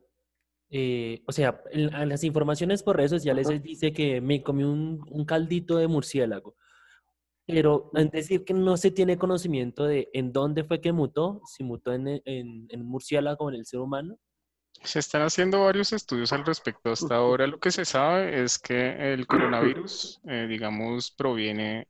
eh, 0.72 1.22
o 1.28 1.32
sea, 1.32 1.62
en, 1.72 2.10
las 2.10 2.24
informaciones 2.24 2.84
por 2.84 2.98
redes 2.98 3.12
sociales 3.12 3.48
se 3.48 3.60
dice 3.60 3.94
que 3.94 4.22
me 4.22 4.42
comí 4.42 4.64
un, 4.64 5.06
un, 5.10 5.26
caldito 5.26 5.78
de 5.78 5.88
murciélago, 5.88 6.56
pero 7.46 7.92
es 7.94 8.12
decir 8.12 8.46
que 8.46 8.54
no 8.54 8.78
se 8.78 8.92
tiene 8.92 9.18
conocimiento 9.18 9.84
de 9.84 10.10
en 10.14 10.32
dónde 10.32 10.64
fue 10.64 10.82
que 10.82 10.92
mutó, 10.92 11.42
si 11.46 11.64
mutó 11.64 11.94
en, 11.94 12.08
en, 12.08 12.68
en 12.70 12.86
murciélago 12.86 13.46
o 13.46 13.50
en 13.50 13.56
el 13.56 13.66
ser 13.66 13.80
humano. 13.80 14.18
Se 14.84 15.00
están 15.00 15.24
haciendo 15.24 15.64
varios 15.64 15.92
estudios 15.92 16.32
al 16.32 16.46
respecto. 16.46 16.92
Hasta 16.92 17.16
ahora 17.16 17.48
lo 17.48 17.60
que 17.60 17.72
se 17.72 17.84
sabe 17.86 18.42
es 18.42 18.58
que 18.58 19.14
el 19.14 19.28
coronavirus, 19.28 20.22
eh, 20.28 20.48
digamos, 20.48 21.12
proviene, 21.12 21.88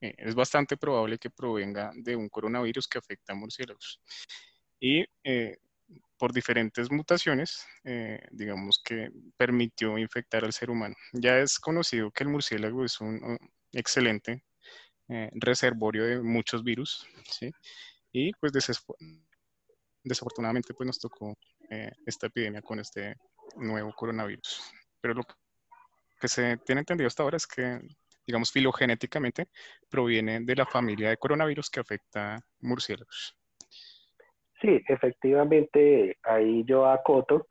eh, 0.00 0.14
es 0.18 0.34
bastante 0.34 0.76
probable 0.76 1.18
que 1.18 1.30
provenga 1.30 1.92
de 1.94 2.16
un 2.16 2.28
coronavirus 2.28 2.88
que 2.88 2.98
afecta 2.98 3.32
a 3.32 3.36
murciélagos 3.36 4.00
y 4.80 5.04
eh, 5.22 5.58
por 6.18 6.32
diferentes 6.32 6.90
mutaciones, 6.90 7.66
digamos 8.30 8.80
que 8.82 9.10
permitió 9.36 9.98
infectar 9.98 10.44
al 10.44 10.52
ser 10.52 10.70
humano. 10.70 10.94
Ya 11.12 11.38
es 11.38 11.58
conocido 11.58 12.10
que 12.10 12.24
el 12.24 12.30
murciélago 12.30 12.84
es 12.84 13.00
un, 13.00 13.36
excelente 13.72 14.44
reservorio 15.08 16.04
de 16.04 16.22
muchos 16.22 16.62
virus, 16.62 17.06
¿sí? 17.28 17.50
Y 18.12 18.32
pues 18.34 18.52
desafortunadamente 20.04 20.74
pues 20.74 20.86
nos 20.86 20.98
tocó 20.98 21.36
esta 22.06 22.26
epidemia 22.26 22.62
con 22.62 22.78
este 22.78 23.16
nuevo 23.56 23.92
coronavirus. 23.92 24.72
Pero 25.00 25.14
lo 25.14 25.22
que 26.20 26.28
se 26.28 26.56
tiene 26.58 26.80
entendido 26.80 27.08
hasta 27.08 27.22
ahora 27.22 27.36
es 27.36 27.46
que, 27.46 27.80
digamos, 28.26 28.52
filogenéticamente 28.52 29.48
proviene 29.90 30.40
de 30.40 30.56
la 30.56 30.66
familia 30.66 31.10
de 31.10 31.16
coronavirus 31.16 31.70
que 31.70 31.80
afecta 31.80 32.40
murciélagos. 32.60 33.36
Sí, 34.60 34.80
efectivamente, 34.86 36.18
ahí 36.22 36.62
yo 36.64 36.86
acoto. 36.86 37.48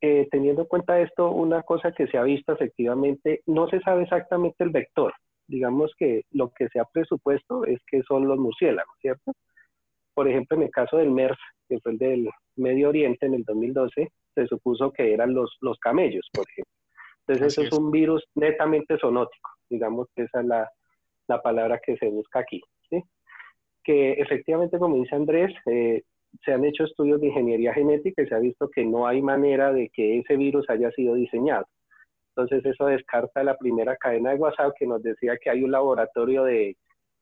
Eh, 0.00 0.26
teniendo 0.30 0.62
en 0.62 0.68
cuenta 0.68 0.98
esto, 0.98 1.30
una 1.30 1.62
cosa 1.62 1.92
que 1.92 2.06
se 2.06 2.16
ha 2.16 2.22
visto 2.22 2.54
efectivamente, 2.54 3.42
no 3.44 3.68
se 3.68 3.80
sabe 3.80 4.04
exactamente 4.04 4.64
el 4.64 4.70
vector. 4.70 5.12
Digamos 5.46 5.92
que 5.98 6.24
lo 6.30 6.50
que 6.52 6.68
se 6.68 6.80
ha 6.80 6.86
presupuesto 6.86 7.66
es 7.66 7.80
que 7.86 8.02
son 8.04 8.26
los 8.26 8.38
murciélagos, 8.38 8.96
¿cierto? 9.02 9.32
Por 10.14 10.28
ejemplo, 10.28 10.56
en 10.56 10.64
el 10.64 10.70
caso 10.70 10.96
del 10.96 11.10
MERS, 11.10 11.38
que 11.68 11.78
fue 11.80 11.92
el 11.92 11.98
del 11.98 12.30
Medio 12.56 12.88
Oriente 12.88 13.26
en 13.26 13.34
el 13.34 13.44
2012, 13.44 14.08
se 14.34 14.46
supuso 14.46 14.92
que 14.92 15.12
eran 15.12 15.34
los, 15.34 15.56
los 15.60 15.78
camellos, 15.78 16.28
por 16.32 16.44
ejemplo. 16.48 16.72
Entonces, 17.26 17.58
eso 17.58 17.62
es. 17.62 17.72
un 17.72 17.90
virus 17.90 18.24
netamente 18.34 18.98
zoonótico, 18.98 19.50
digamos 19.68 20.08
que 20.14 20.22
esa 20.22 20.40
es 20.40 20.46
la, 20.46 20.68
la 21.28 21.40
palabra 21.40 21.80
que 21.84 21.96
se 21.96 22.08
busca 22.08 22.40
aquí. 22.40 22.60
¿sí? 22.88 23.02
Que 23.84 24.12
efectivamente, 24.12 24.78
como 24.78 24.96
dice 24.96 25.14
Andrés, 25.14 25.54
eh, 25.66 26.02
se 26.44 26.52
han 26.52 26.64
hecho 26.64 26.84
estudios 26.84 27.20
de 27.20 27.28
ingeniería 27.28 27.74
genética 27.74 28.22
y 28.22 28.26
se 28.26 28.34
ha 28.34 28.38
visto 28.38 28.68
que 28.68 28.84
no 28.84 29.06
hay 29.06 29.22
manera 29.22 29.72
de 29.72 29.90
que 29.90 30.18
ese 30.18 30.36
virus 30.36 30.68
haya 30.68 30.90
sido 30.92 31.14
diseñado. 31.14 31.66
Entonces 32.34 32.64
eso 32.64 32.86
descarta 32.86 33.42
la 33.42 33.56
primera 33.56 33.96
cadena 33.96 34.30
de 34.30 34.36
WhatsApp 34.36 34.72
que 34.78 34.86
nos 34.86 35.02
decía 35.02 35.36
que 35.38 35.50
hay 35.50 35.62
un 35.62 35.72
laboratorio 35.72 36.44
de 36.44 36.76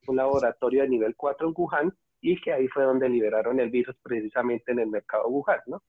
un 0.06 0.16
laboratorio 0.16 0.82
de 0.82 0.88
nivel 0.88 1.14
4 1.16 1.48
en 1.48 1.54
Wuhan 1.56 1.92
y 2.20 2.40
que 2.40 2.52
ahí 2.52 2.68
fue 2.68 2.84
donde 2.84 3.08
liberaron 3.08 3.60
el 3.60 3.70
virus 3.70 3.96
precisamente 4.02 4.72
en 4.72 4.80
el 4.80 4.88
mercado 4.88 5.28
Wuhan, 5.28 5.60
¿no? 5.66 5.82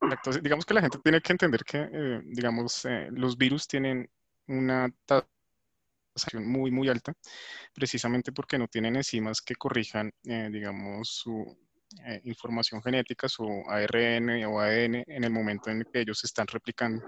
Entonces, 0.00 0.42
digamos 0.42 0.64
que 0.64 0.74
la 0.74 0.80
gente 0.80 0.98
tiene 1.02 1.20
que 1.20 1.32
entender 1.32 1.64
que, 1.64 1.88
eh, 1.92 2.20
digamos, 2.24 2.84
eh, 2.84 3.08
los 3.10 3.36
virus 3.36 3.66
tienen 3.66 4.08
una 4.46 4.88
tasa 5.04 5.26
muy, 6.34 6.70
muy 6.70 6.88
alta, 6.88 7.12
precisamente 7.74 8.32
porque 8.32 8.58
no 8.58 8.68
tienen 8.68 8.96
enzimas 8.96 9.42
que 9.42 9.54
corrijan, 9.56 10.12
eh, 10.24 10.48
digamos, 10.50 11.08
su 11.08 11.56
información 12.24 12.82
genética, 12.82 13.28
su 13.30 13.44
ARN 13.66 14.44
o 14.44 14.60
ADN 14.60 15.04
en 15.06 15.24
el 15.24 15.30
momento 15.30 15.70
en 15.70 15.84
que 15.90 16.00
ellos 16.00 16.18
se 16.18 16.26
están 16.26 16.46
replicando. 16.46 17.02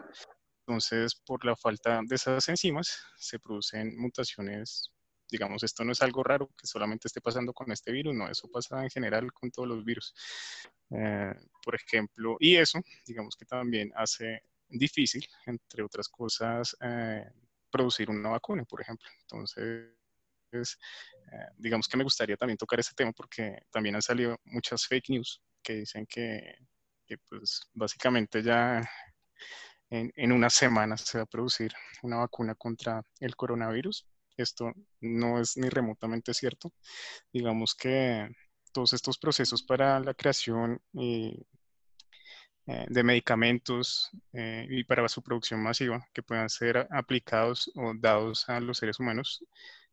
Entonces, 0.66 1.14
por 1.26 1.44
la 1.44 1.54
falta 1.54 2.00
de 2.02 2.14
esas 2.14 2.48
enzimas, 2.48 2.98
se 3.16 3.38
producen 3.38 3.94
mutaciones 3.98 4.90
digamos, 5.30 5.62
esto 5.62 5.84
no 5.84 5.92
es 5.92 6.02
algo 6.02 6.22
raro 6.22 6.48
que 6.56 6.66
solamente 6.66 7.08
esté 7.08 7.20
pasando 7.20 7.52
con 7.52 7.70
este 7.72 7.92
virus, 7.92 8.14
no, 8.14 8.28
eso 8.28 8.48
pasa 8.50 8.82
en 8.82 8.90
general 8.90 9.32
con 9.32 9.50
todos 9.50 9.68
los 9.68 9.84
virus. 9.84 10.14
Eh, 10.90 11.34
por 11.62 11.74
ejemplo, 11.74 12.36
y 12.40 12.56
eso, 12.56 12.80
digamos 13.06 13.36
que 13.36 13.44
también 13.44 13.92
hace 13.94 14.42
difícil, 14.68 15.26
entre 15.46 15.82
otras 15.82 16.08
cosas, 16.08 16.76
eh, 16.80 17.24
producir 17.70 18.10
una 18.10 18.30
vacuna, 18.30 18.64
por 18.64 18.80
ejemplo. 18.80 19.08
Entonces, 19.20 19.94
eh, 20.52 21.48
digamos 21.56 21.86
que 21.86 21.96
me 21.96 22.04
gustaría 22.04 22.36
también 22.36 22.56
tocar 22.56 22.80
ese 22.80 22.94
tema 22.94 23.12
porque 23.12 23.62
también 23.70 23.94
han 23.94 24.02
salido 24.02 24.36
muchas 24.44 24.86
fake 24.86 25.10
news 25.10 25.40
que 25.62 25.74
dicen 25.74 26.06
que, 26.06 26.56
que 27.06 27.18
pues 27.18 27.62
básicamente 27.72 28.42
ya 28.42 28.82
en, 29.90 30.12
en 30.16 30.32
una 30.32 30.50
semana 30.50 30.96
se 30.96 31.18
va 31.18 31.24
a 31.24 31.26
producir 31.26 31.72
una 32.02 32.18
vacuna 32.18 32.54
contra 32.54 33.02
el 33.20 33.36
coronavirus 33.36 34.06
esto 34.40 34.72
no 35.00 35.40
es 35.40 35.56
ni 35.56 35.68
remotamente 35.68 36.34
cierto. 36.34 36.72
Digamos 37.32 37.74
que 37.74 38.28
todos 38.72 38.92
estos 38.92 39.18
procesos 39.18 39.62
para 39.62 40.00
la 40.00 40.14
creación 40.14 40.80
eh, 42.66 42.86
de 42.88 43.02
medicamentos 43.02 44.10
eh, 44.32 44.66
y 44.68 44.84
para 44.84 45.08
su 45.08 45.22
producción 45.22 45.60
masiva 45.60 46.06
que 46.12 46.22
puedan 46.22 46.48
ser 46.48 46.86
aplicados 46.90 47.70
o 47.74 47.92
dados 47.98 48.48
a 48.48 48.60
los 48.60 48.78
seres 48.78 49.00
humanos 49.00 49.44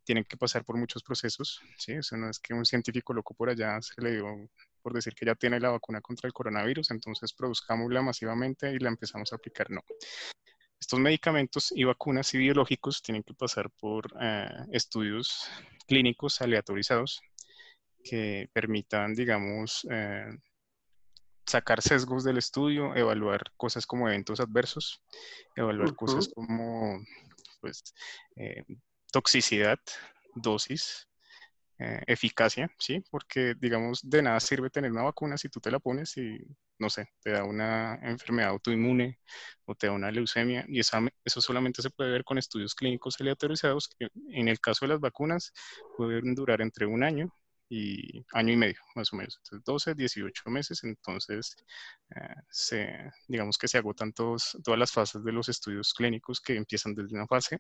tienen 0.04 0.24
que 0.24 0.38
pasar 0.38 0.64
por 0.64 0.78
muchos 0.78 1.04
procesos. 1.04 1.60
¿sí? 1.78 1.94
Eso 1.94 2.16
no 2.18 2.30
es 2.30 2.40
que 2.40 2.54
un 2.54 2.66
científico 2.66 3.14
loco 3.14 3.34
por 3.34 3.50
allá 3.50 3.82
se 3.82 4.02
le 4.02 4.12
dio 4.12 4.50
por 4.82 4.94
decir 4.94 5.14
que 5.16 5.26
ya 5.26 5.36
tiene 5.36 5.60
la 5.60 5.70
vacuna 5.70 6.00
contra 6.00 6.28
el 6.28 6.34
coronavirus, 6.34 6.92
entonces 6.92 7.34
produzcámosla 7.34 8.02
masivamente 8.02 8.72
y 8.72 8.80
la 8.80 8.90
empezamos 8.90 9.34
a 9.34 9.36
aplicar. 9.36 9.70
No. 9.70 9.82
Estos 10.80 11.00
medicamentos 11.00 11.74
y 11.76 11.84
vacunas 11.84 12.34
y 12.34 12.38
biológicos 12.38 13.02
tienen 13.02 13.24
que 13.24 13.34
pasar 13.34 13.70
por 13.72 14.06
eh, 14.22 14.48
estudios 14.72 15.50
clínicos 15.88 16.40
aleatorizados 16.42 17.22
que 18.04 18.50
permitan, 18.54 19.14
digamos, 19.16 19.88
eh, 19.90 20.30
sacar 21.46 21.82
sesgos 21.82 22.24
del 22.24 22.38
estudio, 22.38 22.96
evaluar 22.96 23.52
cosas 23.58 23.88
como 23.88 24.08
eventos 24.08 24.40
adversos, 24.40 25.02
evaluar 25.56 25.96
cosas 25.96 26.30
como 26.34 27.02
pues, 27.60 27.84
eh, 28.36 28.64
toxicidad, 29.12 29.80
dosis, 30.36 31.08
eficacia, 31.80 32.72
¿sí? 32.80 33.04
Porque, 33.12 33.54
digamos, 33.60 34.02
de 34.04 34.24
nada 34.24 34.40
sirve 34.40 34.72
tener 34.72 34.92
una 34.92 35.04
vacuna 35.04 35.38
si 35.38 35.48
tú 35.48 35.60
te 35.60 35.70
la 35.70 35.80
pones 35.80 36.18
y 36.18 36.40
no 36.80 36.90
sé, 36.90 37.10
te 37.22 37.32
da 37.32 37.44
una 37.44 37.96
enfermedad 38.04 38.50
autoinmune 38.50 39.20
o 39.66 39.76
te 39.76 39.88
da 39.88 39.94
una 39.94 40.12
leucemia 40.12 40.66
y 40.68 40.80
eso 40.80 41.42
solamente 41.42 41.82
se 41.82 41.90
puede 41.90 42.12
ver 42.12 42.24
con 42.24 42.38
estudios 42.38 42.76
clínicos 42.76 43.20
aleatorizados 43.20 43.90
que 43.90 44.08
en 44.32 44.48
el 44.48 44.60
caso 44.60 44.86
de 44.86 44.90
las 44.94 45.00
vacunas 45.00 45.54
pueden 45.96 46.36
durar 46.36 46.62
entre 46.62 46.86
un 46.86 47.04
año 47.04 47.34
y 47.70 48.26
año 48.34 48.54
y 48.54 48.58
medio, 48.58 48.80
más 48.96 49.12
o 49.12 49.18
menos. 49.18 49.40
Entonces, 49.44 49.64
12, 49.66 49.96
18 49.96 50.50
meses, 50.50 50.84
entonces 50.84 51.56
eh, 52.16 52.36
se, 52.50 53.12
digamos 53.28 53.58
que 53.58 53.68
se 53.68 53.78
agotan 53.78 54.14
todos, 54.14 54.58
todas 54.64 54.80
las 54.80 54.92
fases 54.92 55.24
de 55.24 55.32
los 55.32 55.50
estudios 55.50 55.94
clínicos 55.94 56.40
que 56.40 56.56
empiezan 56.56 56.94
desde 56.96 57.16
una 57.16 57.28
fase 57.28 57.60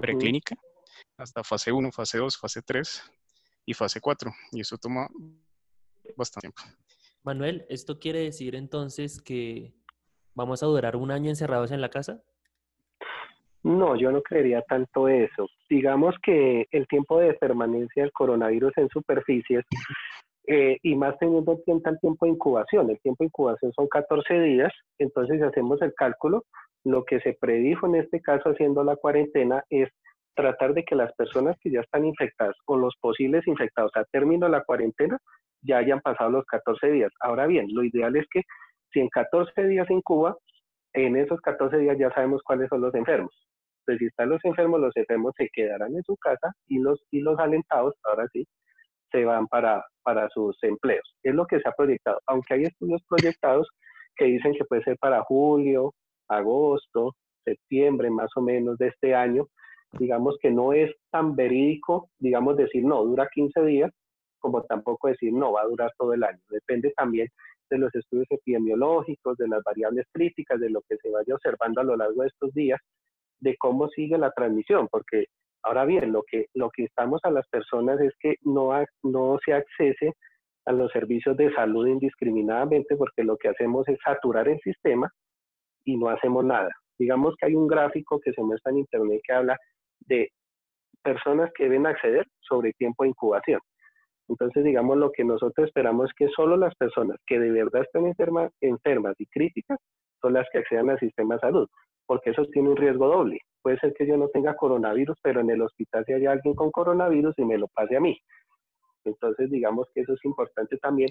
preclínica 0.00 0.56
hasta 1.16 1.44
fase 1.44 1.72
1, 1.72 1.92
fase 1.92 2.18
2, 2.18 2.36
fase 2.36 2.62
3 2.62 3.02
y 3.66 3.74
fase 3.74 4.00
4. 4.00 4.32
Y 4.52 4.60
eso 4.60 4.78
toma 4.78 5.08
bastante 6.16 6.48
tiempo. 6.48 6.62
Manuel, 7.22 7.66
¿esto 7.68 7.98
quiere 7.98 8.20
decir 8.20 8.54
entonces 8.54 9.20
que 9.20 9.72
vamos 10.34 10.62
a 10.62 10.66
durar 10.66 10.96
un 10.96 11.10
año 11.10 11.28
encerrados 11.28 11.70
en 11.70 11.80
la 11.80 11.90
casa? 11.90 12.22
No, 13.62 13.94
yo 13.94 14.10
no 14.10 14.22
creería 14.22 14.62
tanto 14.62 15.06
eso. 15.08 15.46
Digamos 15.68 16.14
que 16.22 16.66
el 16.70 16.86
tiempo 16.86 17.18
de 17.18 17.34
permanencia 17.34 18.02
del 18.02 18.12
coronavirus 18.12 18.72
en 18.78 18.88
superficies, 18.88 19.64
eh, 20.46 20.78
y 20.82 20.96
más 20.96 21.18
teniendo 21.18 21.52
en 21.52 21.58
cuenta 21.58 21.90
el 21.90 22.00
tiempo 22.00 22.24
de 22.24 22.32
incubación, 22.32 22.90
el 22.90 22.98
tiempo 23.00 23.22
de 23.22 23.26
incubación 23.26 23.72
son 23.72 23.86
14 23.88 24.40
días, 24.40 24.72
entonces 24.98 25.38
si 25.38 25.44
hacemos 25.44 25.82
el 25.82 25.92
cálculo, 25.94 26.44
lo 26.84 27.04
que 27.04 27.20
se 27.20 27.36
predijo 27.38 27.86
en 27.86 27.96
este 27.96 28.22
caso 28.22 28.48
haciendo 28.48 28.82
la 28.82 28.96
cuarentena 28.96 29.62
es 29.68 29.90
tratar 30.34 30.72
de 30.72 30.84
que 30.84 30.94
las 30.94 31.12
personas 31.12 31.56
que 31.60 31.70
ya 31.70 31.80
están 31.80 32.06
infectadas 32.06 32.56
o 32.64 32.78
los 32.78 32.96
posibles 32.96 33.46
infectados 33.46 33.92
a 33.94 34.04
término 34.04 34.46
de 34.46 34.52
la 34.52 34.64
cuarentena 34.64 35.18
ya 35.62 35.78
hayan 35.78 36.00
pasado 36.00 36.30
los 36.30 36.44
14 36.46 36.90
días. 36.90 37.12
Ahora 37.20 37.46
bien, 37.46 37.66
lo 37.72 37.84
ideal 37.84 38.16
es 38.16 38.26
que 38.30 38.42
si 38.92 39.00
en 39.00 39.08
14 39.08 39.66
días 39.66 39.88
en 39.90 40.00
Cuba, 40.02 40.36
en 40.92 41.16
esos 41.16 41.40
14 41.40 41.78
días 41.78 41.96
ya 41.98 42.10
sabemos 42.12 42.42
cuáles 42.42 42.68
son 42.68 42.80
los 42.80 42.94
enfermos. 42.94 43.32
Pues 43.84 43.98
si 43.98 44.06
están 44.06 44.28
los 44.30 44.44
enfermos, 44.44 44.80
los 44.80 44.96
enfermos 44.96 45.32
se 45.36 45.48
quedarán 45.52 45.94
en 45.94 46.02
su 46.02 46.16
casa 46.16 46.52
y 46.66 46.78
los, 46.78 47.00
y 47.10 47.20
los 47.20 47.38
alentados, 47.38 47.94
ahora 48.04 48.26
sí, 48.32 48.46
se 49.10 49.24
van 49.24 49.46
para, 49.48 49.84
para 50.02 50.28
sus 50.30 50.56
empleos. 50.62 51.16
Es 51.22 51.34
lo 51.34 51.46
que 51.46 51.60
se 51.60 51.68
ha 51.68 51.72
proyectado, 51.72 52.20
aunque 52.26 52.54
hay 52.54 52.62
estudios 52.64 53.02
proyectados 53.08 53.68
que 54.16 54.26
dicen 54.26 54.52
que 54.52 54.64
puede 54.64 54.82
ser 54.82 54.96
para 54.98 55.22
julio, 55.22 55.94
agosto, 56.28 57.14
septiembre 57.44 58.10
más 58.10 58.30
o 58.36 58.42
menos 58.42 58.78
de 58.78 58.88
este 58.88 59.14
año, 59.14 59.46
digamos 59.98 60.36
que 60.40 60.50
no 60.50 60.72
es 60.72 60.90
tan 61.10 61.34
verídico, 61.34 62.10
digamos 62.18 62.56
decir, 62.56 62.84
no, 62.84 63.02
dura 63.04 63.28
15 63.32 63.62
días, 63.64 63.90
como 64.40 64.62
tampoco 64.64 65.08
decir, 65.08 65.32
no, 65.32 65.52
va 65.52 65.62
a 65.62 65.66
durar 65.66 65.92
todo 65.96 66.12
el 66.14 66.24
año. 66.24 66.40
Depende 66.48 66.92
también 66.96 67.28
de 67.70 67.78
los 67.78 67.94
estudios 67.94 68.26
epidemiológicos, 68.30 69.36
de 69.38 69.48
las 69.48 69.62
variables 69.62 70.06
críticas, 70.12 70.58
de 70.58 70.70
lo 70.70 70.80
que 70.88 70.96
se 70.96 71.10
vaya 71.10 71.34
observando 71.34 71.80
a 71.80 71.84
lo 71.84 71.96
largo 71.96 72.22
de 72.22 72.28
estos 72.28 72.52
días, 72.52 72.80
de 73.38 73.56
cómo 73.56 73.88
sigue 73.88 74.18
la 74.18 74.32
transmisión, 74.32 74.88
porque 74.90 75.26
ahora 75.62 75.84
bien, 75.84 76.12
lo 76.12 76.22
que, 76.22 76.46
lo 76.54 76.70
que 76.70 76.84
estamos 76.84 77.20
a 77.24 77.30
las 77.30 77.46
personas 77.48 78.00
es 78.00 78.12
que 78.20 78.36
no, 78.42 78.72
no 79.02 79.38
se 79.44 79.52
accese 79.52 80.14
a 80.66 80.72
los 80.72 80.90
servicios 80.92 81.36
de 81.36 81.52
salud 81.52 81.86
indiscriminadamente, 81.86 82.96
porque 82.96 83.24
lo 83.24 83.36
que 83.36 83.48
hacemos 83.48 83.88
es 83.88 83.98
saturar 84.04 84.48
el 84.48 84.60
sistema 84.60 85.10
y 85.84 85.96
no 85.96 86.08
hacemos 86.08 86.44
nada. 86.44 86.70
Digamos 86.98 87.34
que 87.36 87.46
hay 87.46 87.54
un 87.54 87.66
gráfico 87.66 88.20
que 88.20 88.32
se 88.32 88.42
muestra 88.42 88.72
en 88.72 88.78
Internet 88.78 89.20
que 89.24 89.32
habla 89.32 89.56
de 90.00 90.28
personas 91.02 91.50
que 91.54 91.64
deben 91.64 91.86
acceder 91.86 92.26
sobre 92.40 92.72
tiempo 92.74 93.04
de 93.04 93.10
incubación. 93.10 93.60
Entonces, 94.30 94.62
digamos, 94.62 94.96
lo 94.96 95.10
que 95.10 95.24
nosotros 95.24 95.66
esperamos 95.66 96.08
es 96.08 96.14
que 96.14 96.28
solo 96.28 96.56
las 96.56 96.74
personas 96.76 97.16
que 97.26 97.40
de 97.40 97.50
verdad 97.50 97.82
estén 97.82 98.06
enfermas, 98.06 98.52
enfermas 98.60 99.16
y 99.18 99.26
críticas 99.26 99.76
son 100.22 100.34
las 100.34 100.46
que 100.52 100.58
accedan 100.58 100.88
al 100.88 101.00
sistema 101.00 101.34
de 101.34 101.40
salud, 101.40 101.68
porque 102.06 102.30
eso 102.30 102.44
tiene 102.46 102.68
un 102.68 102.76
riesgo 102.76 103.08
doble. 103.08 103.40
Puede 103.60 103.80
ser 103.80 103.92
que 103.92 104.06
yo 104.06 104.16
no 104.16 104.28
tenga 104.28 104.54
coronavirus, 104.54 105.18
pero 105.20 105.40
en 105.40 105.50
el 105.50 105.60
hospital 105.60 106.04
si 106.06 106.12
hay 106.12 106.26
alguien 106.26 106.54
con 106.54 106.70
coronavirus 106.70 107.36
y 107.38 107.44
me 107.44 107.58
lo 107.58 107.66
pase 107.74 107.96
a 107.96 108.00
mí. 108.00 108.16
Entonces, 109.04 109.50
digamos 109.50 109.88
que 109.92 110.02
eso 110.02 110.12
es 110.12 110.24
importante 110.24 110.76
también. 110.76 111.10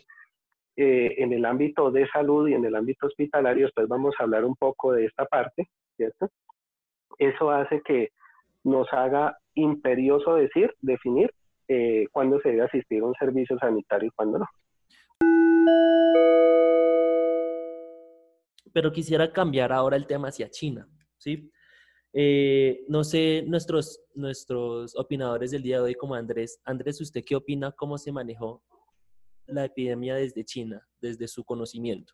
Eh, 0.77 1.15
en 1.17 1.33
el 1.33 1.43
ámbito 1.43 1.91
de 1.91 2.07
salud 2.07 2.47
y 2.47 2.53
en 2.53 2.63
el 2.63 2.73
ámbito 2.73 3.07
hospitalario, 3.07 3.65
después 3.65 3.89
vamos 3.89 4.15
a 4.17 4.23
hablar 4.23 4.45
un 4.45 4.55
poco 4.55 4.93
de 4.93 5.05
esta 5.05 5.25
parte, 5.25 5.67
¿cierto? 5.97 6.29
Eso 7.17 7.51
hace 7.51 7.81
que 7.81 8.11
nos 8.63 8.87
haga 8.93 9.35
imperioso 9.55 10.35
decir, 10.35 10.73
definir 10.81 11.33
eh, 11.69 12.07
cuándo 12.11 12.39
se 12.41 12.49
debe 12.49 12.63
asistir 12.63 13.03
a 13.03 13.05
un 13.05 13.13
servicio 13.13 13.55
sanitario 13.59 14.07
y 14.07 14.11
cuándo 14.11 14.39
no. 14.39 14.47
Pero 18.73 18.91
quisiera 18.91 19.31
cambiar 19.31 19.71
ahora 19.71 19.95
el 19.95 20.07
tema 20.07 20.29
hacia 20.29 20.49
China, 20.49 20.87
¿sí? 21.19 21.51
Eh, 22.11 22.85
no 22.87 23.03
sé, 23.03 23.43
nuestros, 23.45 24.01
nuestros 24.15 24.95
opinadores 24.95 25.51
del 25.51 25.61
día 25.61 25.77
de 25.77 25.83
hoy, 25.83 25.95
como 25.95 26.15
Andrés. 26.15 26.59
Andrés, 26.65 26.99
¿usted 27.01 27.23
qué 27.23 27.35
opina? 27.35 27.71
¿Cómo 27.71 27.99
se 27.99 28.11
manejó 28.11 28.63
la 29.45 29.65
epidemia 29.65 30.15
desde 30.15 30.43
China, 30.43 30.81
desde 30.99 31.27
su 31.27 31.43
conocimiento? 31.43 32.13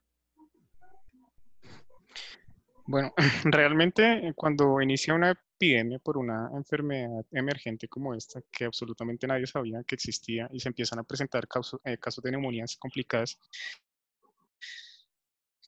Bueno, 2.88 3.14
realmente 3.46 4.34
cuando 4.36 4.82
inicia 4.82 5.14
una 5.14 5.34
epidemia 5.56 6.00
por 6.00 6.18
una 6.18 6.50
enfermedad 6.54 7.26
emergente 7.32 7.88
como 7.88 8.14
esta, 8.14 8.42
que 8.52 8.66
absolutamente 8.66 9.28
nadie 9.28 9.48
sabía 9.48 9.84
que 9.84 9.96
existía 9.96 10.50
y 10.52 10.60
se 10.60 10.70
empiezan 10.70 11.00
a 11.00 11.04
presentar 11.04 11.48
casos, 11.48 11.80
eh, 11.84 11.98
casos 11.98 12.24
de 12.24 12.32
neumonías 12.32 12.76
complicadas, 12.78 13.40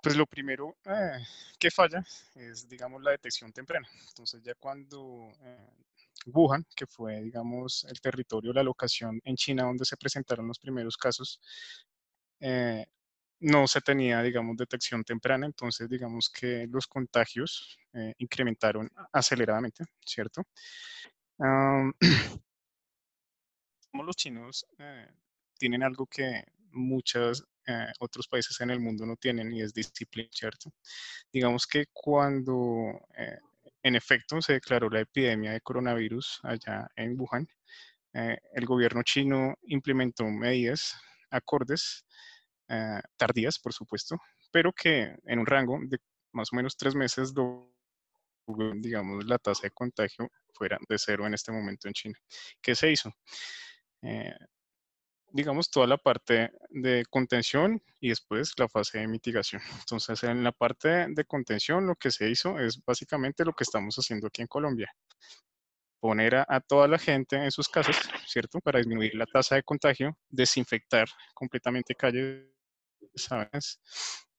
pues 0.02 0.16
lo 0.16 0.26
primero 0.26 0.78
eh, 0.86 1.20
que 1.60 1.72
falla 1.72 2.04
es, 2.36 2.68
digamos, 2.68 3.02
la 3.02 3.12
detección 3.12 3.52
temprana. 3.52 3.88
Entonces 4.10 4.42
ya 4.44 4.54
cuando 4.56 5.32
eh, 5.42 5.70
Wuhan, 6.28 6.66
que 6.76 6.86
fue, 6.86 7.22
digamos, 7.22 7.86
el 7.90 8.00
territorio, 8.00 8.54
la 8.54 8.64
locación 8.64 9.20
en 9.24 9.36
China 9.36 9.64
donde 9.64 9.86
se 9.86 9.98
presentaron 9.98 10.48
los 10.48 10.60
primeros 10.60 10.98
casos, 10.98 11.42
eh, 12.40 12.86
no 13.40 13.68
se 13.68 13.82
tenía, 13.82 14.22
digamos, 14.22 14.58
detección 14.58 15.04
temprana, 15.04 15.46
entonces 15.46 15.90
digamos 15.90 16.30
que 16.30 16.68
los 16.70 16.88
contagios 16.88 17.78
eh, 17.94 18.14
incrementaron 18.18 18.90
aceleradamente, 19.12 19.86
¿cierto? 20.06 20.44
los 23.94 24.16
chinos 24.16 24.66
eh, 24.80 25.08
tienen 25.58 25.84
algo 25.84 26.06
que 26.08 26.44
muchos 26.72 27.44
otros 28.00 28.30
países 28.30 28.62
en 28.62 28.70
el 28.70 28.80
mundo 28.80 29.06
no 29.06 29.18
tienen 29.18 29.52
y 29.52 29.62
es 29.62 29.74
disciplina, 29.74 30.30
¿cierto? 30.32 30.72
Digamos 31.34 31.68
que 31.68 31.88
cuando 31.92 33.06
en 33.84 33.96
efecto 33.96 34.42
se 34.42 34.54
declaró 34.54 34.90
la 34.90 35.02
epidemia 35.02 35.52
de 35.52 35.60
coronavirus 35.60 36.40
allá 36.44 36.90
en 36.96 37.20
Wuhan, 37.20 37.46
el 38.14 38.66
gobierno 38.66 39.04
chino 39.04 39.54
implementó 39.64 40.24
medidas 40.24 40.96
acordes 41.30 42.06
eh, 42.70 43.02
tardías, 43.16 43.60
por 43.60 43.74
supuesto, 43.74 44.18
pero 44.52 44.74
que 44.74 45.16
en 45.24 45.40
un 45.40 45.46
rango 45.46 45.80
de 45.84 46.00
más 46.34 46.50
o 46.52 46.56
menos 46.56 46.78
tres 46.78 46.96
meses, 46.96 47.34
digamos, 48.76 49.26
la 49.26 49.38
tasa 49.38 49.64
de 49.64 49.72
contagio 49.72 50.30
fuera 50.54 50.78
de 50.88 50.98
cero 50.98 51.26
en 51.28 51.34
este 51.34 51.52
momento 51.52 51.88
en 51.88 51.94
China. 51.94 52.20
¿Qué 52.62 52.76
se 52.76 52.92
hizo? 52.92 53.12
Eh, 54.02 54.34
digamos, 55.32 55.70
toda 55.70 55.88
la 55.88 55.98
parte 55.98 56.52
de 56.70 57.06
contención 57.10 57.82
y 58.00 58.10
después 58.10 58.54
la 58.58 58.68
fase 58.68 59.00
de 59.00 59.08
mitigación. 59.08 59.62
Entonces, 59.80 60.24
en 60.24 60.44
la 60.44 60.52
parte 60.52 61.08
de 61.10 61.26
contención, 61.26 61.86
lo 61.86 61.96
que 61.96 62.12
se 62.12 62.30
hizo 62.30 62.60
es 62.60 62.84
básicamente 62.86 63.44
lo 63.44 63.54
que 63.54 63.64
estamos 63.64 63.96
haciendo 63.96 64.28
aquí 64.28 64.42
en 64.42 64.48
Colombia. 64.48 64.92
Poner 66.00 66.36
a, 66.36 66.60
toda 66.62 66.88
la 66.88 67.00
gente 67.00 67.36
en 67.36 67.52
sus 67.52 67.68
casas, 67.68 67.98
¿cierto? 68.28 68.60
Para 68.62 68.78
disminuir 68.78 69.16
la 69.16 69.26
tasa 69.26 69.56
de 69.56 69.64
contagio, 69.64 70.18
desinfectar 70.30 71.08
completamente 71.34 71.96
calles 71.96 72.57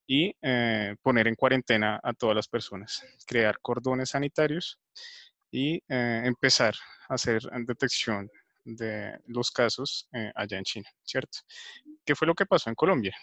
Y 0.06 0.34
eh, 0.40 0.96
poner 1.02 1.28
en 1.28 1.34
cuarentena 1.34 2.00
a 2.02 2.12
todas 2.14 2.34
las 2.34 2.48
personas, 2.48 3.04
crear 3.26 3.58
cordones 3.60 4.10
sanitarios 4.10 4.78
y 5.50 5.76
eh, 5.88 6.22
empezar 6.24 6.74
a 7.08 7.14
hacer 7.14 7.42
detección 7.66 8.30
de 8.64 9.18
los 9.26 9.50
casos 9.50 10.08
eh, 10.12 10.32
allá 10.34 10.58
en 10.58 10.64
China, 10.64 10.90
¿cierto? 11.04 11.38
¿Qué 12.04 12.14
fue 12.14 12.26
lo 12.26 12.34
que 12.34 12.46
pasó 12.46 12.70
en 12.70 12.74
Colombia? 12.74 13.14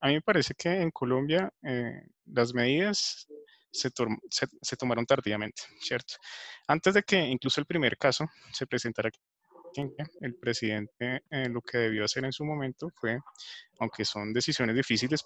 A 0.00 0.08
mí 0.08 0.14
me 0.14 0.22
parece 0.22 0.54
que 0.54 0.68
en 0.68 0.90
Colombia 0.90 1.50
las 2.26 2.52
medidas 2.52 3.26
se, 3.76 3.90
se, 4.62 4.76
tomaron 4.76 5.06
tardíamente, 5.06 5.62
¿cierto? 5.80 6.14
Antes 6.66 6.94
de 6.94 7.02
que 7.02 7.18
incluso 7.18 7.60
el 7.60 7.66
primer 7.66 7.96
caso 7.96 8.26
se 8.52 8.66
presentara 8.66 9.10
el 10.20 10.34
presidente 10.36 11.22
eh, 11.30 11.48
lo 11.48 11.60
que 11.62 11.78
debió 11.78 12.04
hacer 12.04 12.24
en 12.24 12.32
su 12.32 12.44
momento 12.44 12.90
fue, 12.94 13.18
aunque 13.78 14.04
son 14.04 14.32
decisiones 14.32 14.76
difíciles, 14.76 15.24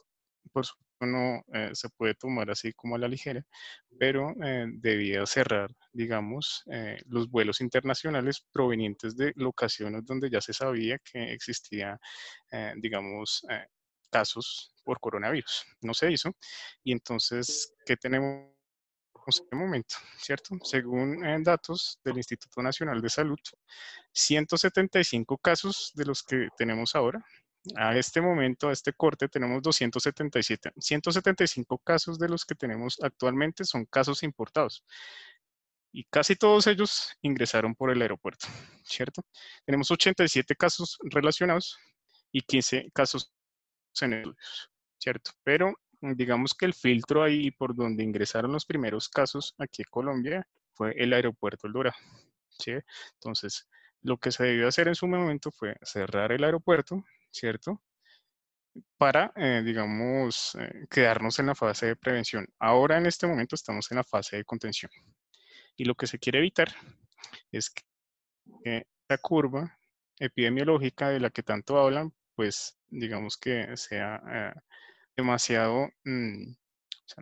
por 0.52 0.64
supuesto 0.64 1.06
no 1.06 1.42
eh, 1.54 1.70
se 1.72 1.88
puede 1.90 2.14
tomar 2.14 2.50
así 2.50 2.72
como 2.72 2.94
a 2.94 2.98
la 2.98 3.08
ligera, 3.08 3.42
pero 3.98 4.34
eh, 4.42 4.66
debía 4.72 5.24
cerrar, 5.26 5.70
digamos, 5.92 6.64
los 7.06 7.30
vuelos 7.30 7.60
internacionales 7.60 8.46
provenientes 8.52 9.16
de 9.16 9.32
locaciones 9.36 10.04
donde 10.04 10.30
ya 10.30 10.40
se 10.40 10.52
sabía 10.52 10.98
que 10.98 11.32
existía, 11.32 11.98
digamos, 12.76 13.42
casos 14.10 14.74
por 14.84 15.00
coronavirus. 15.00 15.64
No 15.82 15.94
se 15.94 16.10
hizo. 16.10 16.32
Y 16.82 16.92
entonces, 16.92 17.72
¿qué 17.86 17.96
tenemos? 17.96 18.59
Este 19.26 19.54
momento, 19.54 19.96
¿cierto? 20.18 20.56
Según 20.62 21.22
datos 21.42 21.98
del 22.04 22.16
Instituto 22.16 22.62
Nacional 22.62 23.00
de 23.00 23.08
Salud, 23.10 23.38
175 24.12 25.38
casos 25.38 25.92
de 25.94 26.04
los 26.04 26.22
que 26.22 26.48
tenemos 26.56 26.94
ahora. 26.94 27.24
A 27.76 27.94
este 27.94 28.22
momento, 28.22 28.70
a 28.70 28.72
este 28.72 28.94
corte, 28.94 29.28
tenemos 29.28 29.60
277. 29.60 30.72
175 30.78 31.78
casos 31.78 32.18
de 32.18 32.28
los 32.28 32.46
que 32.46 32.54
tenemos 32.54 32.98
actualmente 33.02 33.64
son 33.64 33.84
casos 33.84 34.22
importados. 34.22 34.82
Y 35.92 36.04
casi 36.04 36.36
todos 36.36 36.66
ellos 36.68 37.14
ingresaron 37.20 37.74
por 37.74 37.90
el 37.90 38.00
aeropuerto, 38.00 38.46
¿cierto? 38.84 39.22
Tenemos 39.66 39.90
87 39.90 40.56
casos 40.56 40.98
relacionados 41.02 41.78
y 42.32 42.40
15 42.42 42.90
casos 42.94 43.30
en 44.00 44.14
estudios, 44.14 44.70
¿cierto? 44.98 45.32
Pero 45.42 45.74
digamos 46.00 46.54
que 46.54 46.66
el 46.66 46.74
filtro 46.74 47.22
ahí 47.22 47.50
por 47.50 47.74
donde 47.74 48.02
ingresaron 48.02 48.52
los 48.52 48.66
primeros 48.66 49.08
casos 49.08 49.54
aquí 49.58 49.82
en 49.82 49.90
Colombia 49.90 50.48
fue 50.72 50.94
el 50.96 51.12
aeropuerto 51.12 51.66
El 51.66 51.72
Dorado. 51.74 51.96
Entonces, 53.14 53.68
lo 54.02 54.18
que 54.18 54.32
se 54.32 54.44
debió 54.44 54.68
hacer 54.68 54.88
en 54.88 54.94
su 54.94 55.06
momento 55.06 55.50
fue 55.50 55.76
cerrar 55.82 56.32
el 56.32 56.44
aeropuerto, 56.44 57.04
¿cierto? 57.30 57.82
Para, 58.96 59.32
eh, 59.36 59.62
digamos, 59.64 60.54
eh, 60.56 60.86
quedarnos 60.90 61.38
en 61.38 61.46
la 61.46 61.54
fase 61.54 61.86
de 61.86 61.96
prevención. 61.96 62.46
Ahora 62.58 62.98
en 62.98 63.06
este 63.06 63.26
momento 63.26 63.54
estamos 63.54 63.90
en 63.90 63.96
la 63.96 64.04
fase 64.04 64.36
de 64.36 64.44
contención. 64.44 64.90
Y 65.76 65.84
lo 65.84 65.94
que 65.94 66.06
se 66.06 66.18
quiere 66.18 66.38
evitar 66.38 66.68
es 67.50 67.70
que 67.70 68.86
la 69.08 69.18
curva 69.18 69.78
epidemiológica 70.18 71.08
de 71.08 71.20
la 71.20 71.30
que 71.30 71.42
tanto 71.42 71.78
hablan, 71.78 72.12
pues 72.34 72.78
digamos 72.88 73.36
que 73.36 73.76
sea 73.76 74.22
eh, 74.30 74.60
demasiado, 75.20 75.88
mm, 76.04 76.52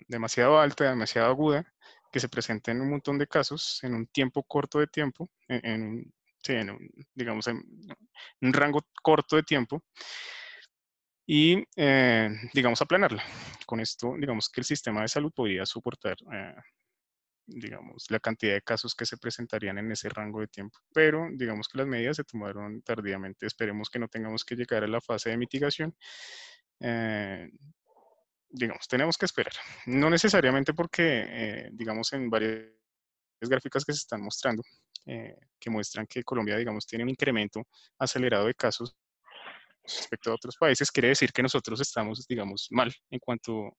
demasiado 0.09 0.59
alta, 0.59 0.85
demasiado 0.85 1.29
aguda, 1.29 1.65
que 2.13 2.21
se 2.21 2.29
presente 2.29 2.71
en 2.71 2.81
un 2.81 2.91
montón 2.91 3.19
de 3.19 3.27
casos 3.27 3.81
en 3.83 3.95
un 3.95 4.07
tiempo 4.07 4.43
corto 4.43 4.79
de 4.79 4.87
tiempo, 4.87 5.31
en, 5.49 6.13
en 6.49 6.91
digamos, 7.15 7.47
en 7.49 7.63
un 8.41 8.53
rango 8.53 8.81
corto 9.03 9.37
de 9.37 9.43
tiempo 9.43 9.83
y, 11.27 11.63
eh, 11.77 12.31
digamos, 12.55 12.81
aplanarla. 12.81 13.23
Con 13.67 13.81
esto, 13.81 14.15
digamos 14.19 14.49
que 14.49 14.63
el 14.63 14.65
sistema 14.65 15.03
de 15.03 15.09
salud 15.09 15.31
podría 15.35 15.67
soportar, 15.67 16.17
eh, 16.33 16.55
digamos, 17.47 18.07
la 18.11 18.21
cantidad 18.21 18.55
de 18.55 18.63
casos 18.63 18.95
que 18.95 19.05
se 19.07 19.19
presentarían 19.19 19.79
en 19.79 19.93
ese 19.93 20.09
rango 20.09 20.41
de 20.41 20.49
tiempo. 20.49 20.79
Pero, 20.95 21.29
digamos 21.33 21.69
que 21.69 21.79
las 21.79 21.87
medidas 21.87 22.17
se 22.17 22.25
tomaron 22.25 22.83
tardíamente. 22.83 23.47
Esperemos 23.47 23.91
que 23.91 23.99
no 23.99 24.09
tengamos 24.09 24.45
que 24.45 24.57
llegar 24.57 24.85
a 24.85 24.89
la 24.89 25.01
fase 25.03 25.31
de 25.31 25.37
mitigación. 25.37 25.95
Eh, 26.81 27.51
digamos, 28.51 28.89
tenemos 28.89 29.17
que 29.17 29.27
esperar. 29.27 29.53
No 29.87 30.11
necesariamente 30.11 30.75
porque, 30.75 31.69
digamos, 31.73 32.13
en 32.13 32.31
varias 32.31 32.71
gráficas 33.41 33.85
que 33.85 33.93
se 33.93 33.99
están 33.99 34.23
mostrando, 34.23 34.63
eh, 35.07 35.37
que 35.59 35.71
muestran 35.71 36.07
que 36.07 36.23
Colombia, 36.23 36.57
digamos, 36.57 36.87
tiene 36.87 37.05
un 37.05 37.11
incremento 37.11 37.67
acelerado 37.99 38.47
de 38.47 38.55
casos 38.55 38.95
respecto 39.83 40.31
a 40.31 40.35
otros 40.35 40.57
países, 40.57 40.91
quiere 40.91 41.09
decir 41.09 41.33
que 41.33 41.43
nosotros 41.43 41.81
estamos, 41.81 42.27
digamos, 42.27 42.69
mal 42.71 42.95
en 43.11 43.19
cuanto 43.19 43.77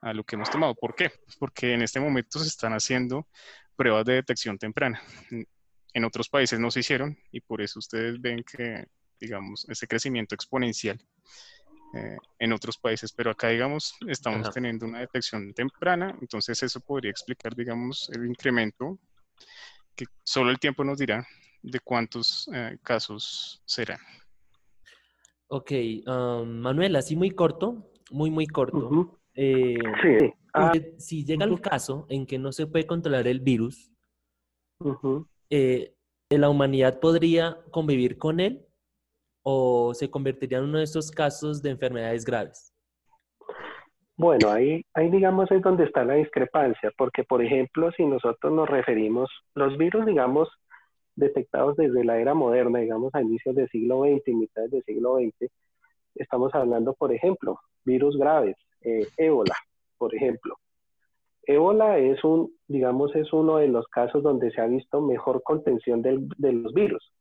a 0.00 0.12
lo 0.12 0.24
que 0.24 0.34
hemos 0.34 0.50
tomado. 0.50 0.74
¿Por 0.74 0.96
qué? 0.96 1.12
Porque 1.38 1.72
en 1.72 1.82
este 1.82 2.00
momento 2.00 2.40
se 2.40 2.48
están 2.48 2.72
haciendo 2.72 3.28
pruebas 3.76 4.04
de 4.04 4.14
detección 4.14 4.58
temprana. 4.58 5.00
En 5.94 6.04
otros 6.04 6.28
países 6.28 6.58
no 6.58 6.70
se 6.70 6.80
hicieron 6.80 7.16
y 7.30 7.40
por 7.40 7.62
eso 7.62 7.78
ustedes 7.78 8.20
ven 8.20 8.42
que, 8.42 8.86
digamos, 9.20 9.64
ese 9.68 9.86
crecimiento 9.86 10.34
exponencial 10.34 10.98
eh, 11.94 12.16
en 12.38 12.52
otros 12.52 12.78
países, 12.78 13.12
pero 13.12 13.30
acá, 13.30 13.48
digamos, 13.48 13.94
estamos 14.08 14.50
teniendo 14.50 14.86
una 14.86 15.00
detección 15.00 15.52
temprana, 15.52 16.16
entonces 16.20 16.62
eso 16.62 16.80
podría 16.80 17.10
explicar, 17.10 17.54
digamos, 17.54 18.08
el 18.14 18.26
incremento 18.26 18.98
que 19.94 20.06
solo 20.22 20.50
el 20.50 20.58
tiempo 20.58 20.84
nos 20.84 20.98
dirá 20.98 21.26
de 21.62 21.80
cuántos 21.80 22.48
eh, 22.52 22.78
casos 22.82 23.62
serán. 23.64 24.00
Ok, 25.48 25.70
um, 26.06 26.48
Manuel, 26.48 26.96
así 26.96 27.14
muy 27.14 27.30
corto, 27.30 27.92
muy, 28.10 28.30
muy 28.30 28.46
corto. 28.46 29.20
Eh, 29.34 29.76
sí. 30.02 30.32
Ah, 30.54 30.72
si 30.98 31.24
llega 31.24 31.44
el 31.44 31.60
caso 31.60 32.06
en 32.08 32.26
que 32.26 32.38
no 32.38 32.52
se 32.52 32.66
puede 32.66 32.86
controlar 32.86 33.26
el 33.26 33.40
virus, 33.40 33.90
eh, 35.50 35.94
¿la 36.30 36.48
humanidad 36.48 37.00
podría 37.00 37.58
convivir 37.70 38.18
con 38.18 38.40
él 38.40 38.66
o 39.42 39.94
se 39.94 40.10
convertiría 40.10 40.58
en 40.58 40.64
uno 40.64 40.78
de 40.78 40.84
estos 40.84 41.10
casos 41.10 41.62
de 41.62 41.70
enfermedades 41.70 42.24
graves? 42.24 42.72
Bueno, 44.16 44.50
ahí, 44.50 44.84
ahí 44.94 45.10
digamos 45.10 45.50
es 45.50 45.62
donde 45.62 45.84
está 45.84 46.04
la 46.04 46.14
discrepancia, 46.14 46.92
porque 46.96 47.24
por 47.24 47.42
ejemplo, 47.42 47.90
si 47.96 48.04
nosotros 48.04 48.52
nos 48.52 48.68
referimos, 48.68 49.30
los 49.54 49.76
virus, 49.76 50.06
digamos, 50.06 50.48
detectados 51.16 51.76
desde 51.76 52.04
la 52.04 52.18
era 52.18 52.34
moderna, 52.34 52.80
digamos, 52.80 53.14
a 53.14 53.22
inicios 53.22 53.54
del 53.54 53.68
siglo 53.68 54.02
XX 54.02 54.28
y 54.28 54.34
mitad 54.34 54.62
del 54.68 54.82
siglo 54.84 55.16
XX, 55.16 55.50
estamos 56.14 56.54
hablando, 56.54 56.94
por 56.94 57.12
ejemplo, 57.12 57.58
virus 57.84 58.16
graves, 58.16 58.56
eh, 58.82 59.06
ébola, 59.16 59.56
por 59.98 60.14
ejemplo. 60.14 60.56
Ébola 61.44 61.98
es 61.98 62.22
un, 62.22 62.54
digamos, 62.68 63.14
es 63.16 63.32
uno 63.32 63.56
de 63.56 63.68
los 63.68 63.86
casos 63.88 64.22
donde 64.22 64.52
se 64.52 64.60
ha 64.60 64.66
visto 64.66 65.00
mejor 65.00 65.42
contención 65.42 66.02
del, 66.02 66.28
de 66.38 66.52
los 66.52 66.72
virus, 66.72 67.12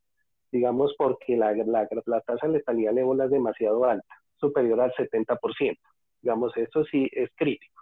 digamos, 0.52 0.94
porque 0.98 1.38
la, 1.38 1.54
la, 1.54 1.88
la 2.06 2.22
tasa 2.22 2.48
de 2.48 2.54
letalidad 2.54 2.94
de 2.94 3.02
ébola 3.02 3.26
es 3.26 3.32
demasiado 3.32 3.86
alta, 3.86 4.16
superior 4.36 4.82
al 4.82 4.94
70%. 4.94 5.78
Digamos, 6.22 6.56
eso 6.58 6.84
sí 6.86 7.10
es 7.12 7.30
crítico. 7.36 7.82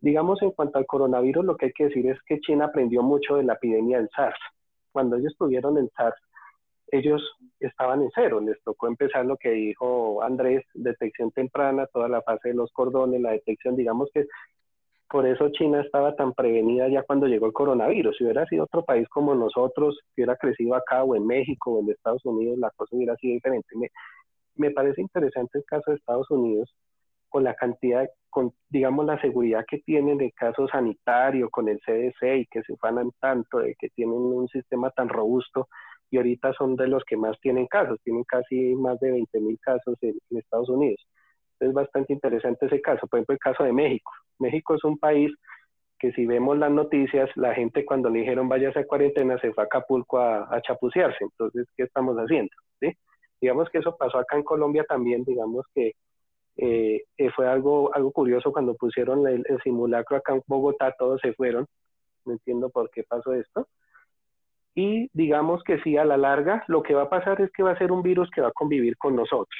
Digamos, 0.00 0.42
en 0.42 0.50
cuanto 0.52 0.78
al 0.78 0.86
coronavirus, 0.86 1.44
lo 1.44 1.56
que 1.56 1.66
hay 1.66 1.72
que 1.72 1.84
decir 1.84 2.08
es 2.08 2.18
que 2.26 2.40
China 2.40 2.66
aprendió 2.66 3.02
mucho 3.02 3.36
de 3.36 3.44
la 3.44 3.54
epidemia 3.54 3.98
del 3.98 4.08
SARS. 4.14 4.38
Cuando 4.90 5.16
ellos 5.16 5.34
tuvieron 5.38 5.78
el 5.78 5.90
SARS, 5.96 6.16
ellos 6.92 7.22
estaban 7.58 8.02
en 8.02 8.10
cero, 8.14 8.40
les 8.40 8.62
tocó 8.62 8.86
empezar 8.86 9.24
lo 9.24 9.36
que 9.38 9.50
dijo 9.50 10.22
Andrés, 10.22 10.62
detección 10.74 11.30
temprana, 11.30 11.86
toda 11.86 12.08
la 12.08 12.20
fase 12.20 12.50
de 12.50 12.54
los 12.54 12.70
cordones, 12.72 13.20
la 13.20 13.30
detección, 13.30 13.76
digamos 13.76 14.10
que 14.12 14.26
por 15.12 15.26
eso 15.26 15.50
China 15.50 15.82
estaba 15.82 16.16
tan 16.16 16.32
prevenida 16.32 16.88
ya 16.88 17.02
cuando 17.02 17.26
llegó 17.26 17.44
el 17.44 17.52
coronavirus. 17.52 18.16
Si 18.16 18.24
hubiera 18.24 18.46
sido 18.46 18.64
otro 18.64 18.82
país 18.82 19.06
como 19.10 19.34
nosotros, 19.34 20.00
que 20.16 20.22
hubiera 20.22 20.36
crecido 20.36 20.74
acá 20.74 21.04
o 21.04 21.14
en 21.14 21.26
México 21.26 21.72
o 21.72 21.80
en 21.80 21.90
Estados 21.90 22.24
Unidos, 22.24 22.58
la 22.58 22.70
cosa 22.70 22.96
hubiera 22.96 23.14
sido 23.16 23.34
diferente. 23.34 23.68
Me, 23.76 23.90
me 24.56 24.70
parece 24.70 25.02
interesante 25.02 25.58
el 25.58 25.64
caso 25.66 25.90
de 25.90 25.98
Estados 25.98 26.30
Unidos 26.30 26.74
con 27.28 27.44
la 27.44 27.54
cantidad, 27.54 28.08
con 28.30 28.54
digamos 28.70 29.04
la 29.04 29.20
seguridad 29.20 29.66
que 29.68 29.80
tienen 29.80 30.16
de 30.16 30.32
caso 30.32 30.66
sanitario, 30.66 31.50
con 31.50 31.68
el 31.68 31.78
CDC 31.80 32.38
y 32.38 32.46
que 32.46 32.62
se 32.62 32.72
ufanan 32.72 33.10
tanto 33.20 33.58
de 33.58 33.74
que 33.78 33.90
tienen 33.90 34.16
un 34.16 34.48
sistema 34.48 34.88
tan 34.92 35.10
robusto 35.10 35.68
y 36.10 36.16
ahorita 36.16 36.54
son 36.54 36.74
de 36.76 36.88
los 36.88 37.04
que 37.04 37.18
más 37.18 37.38
tienen 37.40 37.66
casos, 37.66 37.98
tienen 38.02 38.24
casi 38.24 38.74
más 38.76 38.98
de 39.00 39.10
20 39.10 39.40
mil 39.40 39.58
casos 39.60 39.94
en, 40.00 40.14
Estados 40.30 40.70
Unidos. 40.70 41.06
Es 41.62 41.72
bastante 41.72 42.12
interesante 42.12 42.66
ese 42.66 42.80
caso. 42.80 43.06
Por 43.06 43.18
ejemplo, 43.18 43.34
el 43.34 43.38
caso 43.38 43.64
de 43.64 43.72
México. 43.72 44.10
México 44.38 44.74
es 44.74 44.84
un 44.84 44.98
país 44.98 45.32
que 45.98 46.12
si 46.12 46.26
vemos 46.26 46.58
las 46.58 46.70
noticias, 46.70 47.30
la 47.36 47.54
gente 47.54 47.84
cuando 47.84 48.10
le 48.10 48.20
dijeron 48.20 48.48
váyase 48.48 48.80
a 48.80 48.86
cuarentena 48.86 49.38
se 49.38 49.52
fue 49.52 49.62
a 49.62 49.66
Acapulco 49.66 50.18
a, 50.18 50.60
chapucearse. 50.62 51.24
Entonces, 51.24 51.66
¿qué 51.76 51.84
estamos 51.84 52.16
haciendo? 52.16 52.50
¿Sí? 52.80 52.92
Digamos 53.40 53.70
que 53.70 53.78
eso 53.78 53.96
pasó 53.96 54.18
acá 54.18 54.36
en 54.36 54.42
Colombia 54.42 54.84
también, 54.88 55.24
digamos 55.24 55.66
que 55.74 55.92
eh, 56.56 57.02
fue 57.34 57.46
algo, 57.48 57.94
algo 57.94 58.12
curioso 58.12 58.52
cuando 58.52 58.74
pusieron 58.74 59.26
el, 59.26 59.44
el, 59.48 59.60
simulacro 59.62 60.16
acá 60.16 60.34
en 60.34 60.42
Bogotá, 60.46 60.94
todos 60.98 61.20
se 61.20 61.32
fueron. 61.34 61.66
No 62.24 62.32
entiendo 62.34 62.70
por 62.70 62.90
qué 62.90 63.04
pasó 63.04 63.32
esto 63.32 63.66
y 64.74 65.10
digamos 65.12 65.62
que 65.64 65.80
sí, 65.82 65.96
a 65.96 66.04
la 66.04 66.16
larga 66.16 66.64
lo 66.68 66.82
que 66.82 66.94
va 66.94 67.02
a 67.02 67.10
pasar 67.10 67.40
es 67.40 67.50
que 67.52 67.62
va 67.62 67.72
a 67.72 67.78
ser 67.78 67.92
un 67.92 68.02
virus 68.02 68.30
que 68.30 68.40
va 68.40 68.48
a 68.48 68.52
convivir 68.52 68.96
con 68.96 69.14
nosotros. 69.14 69.58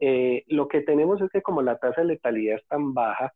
Eh, 0.00 0.44
lo 0.48 0.68
que 0.68 0.80
tenemos 0.80 1.20
es 1.20 1.30
que 1.30 1.42
como 1.42 1.62
la 1.62 1.78
tasa 1.78 2.00
de 2.00 2.08
letalidad 2.08 2.56
es 2.56 2.66
tan 2.66 2.94
baja, 2.94 3.32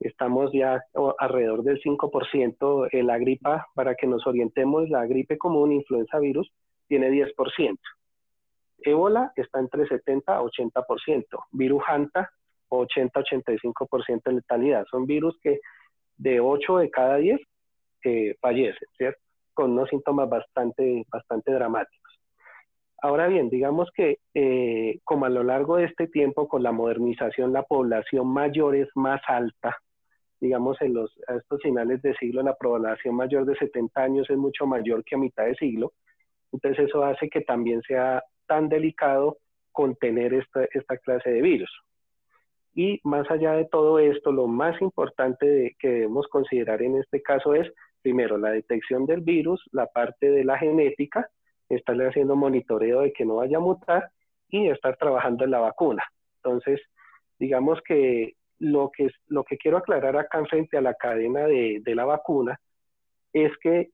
estamos 0.00 0.50
ya 0.52 0.82
alrededor 1.18 1.62
del 1.62 1.80
5%, 1.80 2.88
eh, 2.90 3.02
la 3.02 3.18
gripa, 3.18 3.66
para 3.74 3.94
que 3.94 4.06
nos 4.06 4.26
orientemos, 4.26 4.88
la 4.88 5.06
gripe 5.06 5.38
común, 5.38 5.72
influenza 5.72 6.18
virus, 6.18 6.50
tiene 6.88 7.10
10%. 7.10 7.78
Ébola 8.78 9.32
está 9.36 9.60
entre 9.60 9.86
70 9.86 10.36
a 10.36 10.42
80%, 10.42 11.24
virus 11.52 11.82
Hanta 11.86 12.30
80-85% 12.70 14.22
de 14.24 14.32
letalidad. 14.32 14.86
Son 14.90 15.06
virus 15.06 15.38
que 15.42 15.60
de 16.16 16.40
8 16.40 16.78
de 16.78 16.90
cada 16.90 17.16
10 17.16 17.40
eh, 18.04 18.34
fallecen, 18.40 18.88
¿cierto? 18.96 19.20
con 19.54 19.72
unos 19.72 19.88
síntomas 19.90 20.28
bastante, 20.28 21.04
bastante 21.10 21.52
dramáticos. 21.52 22.01
Ahora 23.02 23.26
bien, 23.26 23.50
digamos 23.50 23.90
que 23.94 24.18
eh, 24.32 25.00
como 25.04 25.26
a 25.26 25.28
lo 25.28 25.42
largo 25.42 25.76
de 25.76 25.84
este 25.84 26.06
tiempo, 26.06 26.48
con 26.48 26.62
la 26.62 26.70
modernización, 26.70 27.52
la 27.52 27.64
población 27.64 28.28
mayor 28.28 28.76
es 28.76 28.88
más 28.94 29.20
alta, 29.26 29.76
digamos, 30.40 30.80
en 30.80 30.94
los, 30.94 31.12
a 31.26 31.34
estos 31.34 31.60
finales 31.62 32.00
de 32.02 32.14
siglo, 32.14 32.42
la 32.42 32.54
población 32.54 33.16
mayor 33.16 33.44
de 33.44 33.56
70 33.56 34.00
años 34.00 34.30
es 34.30 34.36
mucho 34.36 34.66
mayor 34.66 35.04
que 35.04 35.16
a 35.16 35.18
mitad 35.18 35.44
de 35.44 35.56
siglo, 35.56 35.92
entonces 36.52 36.88
eso 36.88 37.02
hace 37.04 37.28
que 37.28 37.40
también 37.40 37.82
sea 37.82 38.22
tan 38.46 38.68
delicado 38.68 39.38
contener 39.72 40.34
esta, 40.34 40.64
esta 40.72 40.96
clase 40.98 41.30
de 41.30 41.42
virus. 41.42 41.70
Y 42.74 43.00
más 43.02 43.28
allá 43.30 43.52
de 43.52 43.64
todo 43.64 43.98
esto, 43.98 44.30
lo 44.30 44.46
más 44.46 44.80
importante 44.80 45.76
que 45.78 45.88
debemos 45.88 46.26
considerar 46.28 46.82
en 46.82 46.96
este 46.96 47.20
caso 47.20 47.54
es 47.54 47.68
primero, 48.02 48.36
la 48.36 48.50
detección 48.50 49.06
del 49.06 49.20
virus, 49.22 49.62
la 49.72 49.86
parte 49.86 50.30
de 50.30 50.44
la 50.44 50.58
genética, 50.58 51.28
estarle 51.76 52.08
haciendo 52.08 52.36
monitoreo 52.36 53.00
de 53.00 53.12
que 53.12 53.24
no 53.24 53.36
vaya 53.36 53.58
a 53.58 53.60
mutar 53.60 54.10
y 54.48 54.68
estar 54.68 54.96
trabajando 54.96 55.44
en 55.44 55.50
la 55.50 55.60
vacuna. 55.60 56.02
Entonces, 56.36 56.80
digamos 57.38 57.80
que 57.86 58.34
lo 58.58 58.90
que, 58.96 59.08
lo 59.28 59.44
que 59.44 59.56
quiero 59.56 59.78
aclarar 59.78 60.16
acá 60.16 60.44
frente 60.46 60.76
a 60.76 60.82
la 60.82 60.94
cadena 60.94 61.46
de, 61.46 61.80
de 61.82 61.94
la 61.94 62.04
vacuna 62.04 62.58
es 63.32 63.52
que 63.60 63.90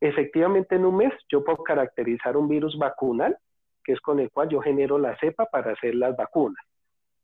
efectivamente 0.00 0.76
en 0.76 0.84
un 0.84 0.96
mes 0.96 1.12
yo 1.30 1.44
puedo 1.44 1.62
caracterizar 1.62 2.36
un 2.36 2.48
virus 2.48 2.76
vacunal, 2.78 3.36
que 3.84 3.92
es 3.92 4.00
con 4.00 4.18
el 4.18 4.30
cual 4.30 4.48
yo 4.48 4.60
genero 4.60 4.98
la 4.98 5.16
cepa 5.18 5.46
para 5.46 5.72
hacer 5.72 5.94
las 5.94 6.16
vacunas. 6.16 6.64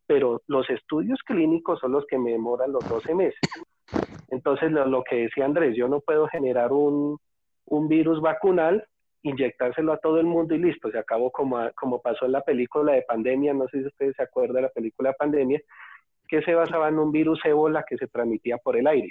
Pero 0.06 0.42
los 0.46 0.68
estudios 0.70 1.20
clínicos 1.24 1.80
son 1.80 1.92
los 1.92 2.06
que 2.06 2.18
me 2.18 2.32
demoran 2.32 2.72
los 2.72 2.88
12 2.88 3.14
meses. 3.14 3.40
Entonces, 4.30 4.70
lo, 4.70 5.02
que 5.04 5.16
decía 5.16 5.44
Andrés, 5.44 5.76
yo 5.76 5.88
no 5.88 6.00
puedo 6.00 6.26
generar 6.28 6.72
un, 6.72 7.18
virus 7.88 8.20
vacunal, 8.20 8.87
inyectárselo 9.26 9.92
a 9.92 9.98
todo 9.98 10.20
el 10.20 10.26
mundo 10.26 10.54
y 10.54 10.58
listo, 10.58 10.90
se 10.90 10.98
acabó 10.98 11.30
como, 11.30 11.58
como 11.74 12.00
pasó 12.00 12.26
en 12.26 12.32
la 12.32 12.42
película 12.42 12.92
de 12.92 13.02
pandemia, 13.02 13.52
no 13.54 13.66
sé 13.68 13.80
si 13.80 13.86
ustedes 13.86 14.14
se 14.16 14.22
acuerdan 14.22 14.56
de 14.56 14.62
la 14.62 14.68
película 14.68 15.10
de 15.10 15.16
pandemia, 15.16 15.60
que 16.28 16.42
se 16.42 16.54
basaba 16.54 16.88
en 16.88 16.98
un 16.98 17.10
virus 17.10 17.40
ébola 17.44 17.84
que 17.88 17.96
se 17.96 18.06
transmitía 18.06 18.58
por 18.58 18.76
el 18.76 18.86
aire. 18.86 19.10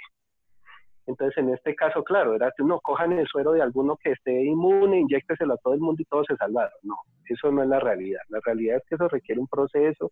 Entonces, 1.06 1.36
en 1.38 1.50
este 1.50 1.74
caso, 1.74 2.02
claro, 2.02 2.34
era 2.34 2.50
que 2.56 2.62
uno 2.62 2.80
cojan 2.80 3.12
el 3.12 3.26
suero 3.26 3.52
de 3.52 3.62
alguno 3.62 3.96
que 3.96 4.12
esté 4.12 4.32
inmune, 4.44 5.00
inyecteselo 5.00 5.54
a 5.54 5.58
todo 5.58 5.74
el 5.74 5.80
mundo 5.80 6.02
y 6.02 6.06
todos 6.06 6.26
se 6.26 6.36
salvaron. 6.36 6.72
No, 6.82 6.96
eso 7.28 7.52
no 7.52 7.62
es 7.62 7.68
la 7.68 7.78
realidad. 7.78 8.22
La 8.28 8.40
realidad 8.44 8.78
es 8.78 8.82
que 8.88 8.96
eso 8.96 9.08
requiere 9.08 9.40
un 9.40 9.46
proceso, 9.46 10.10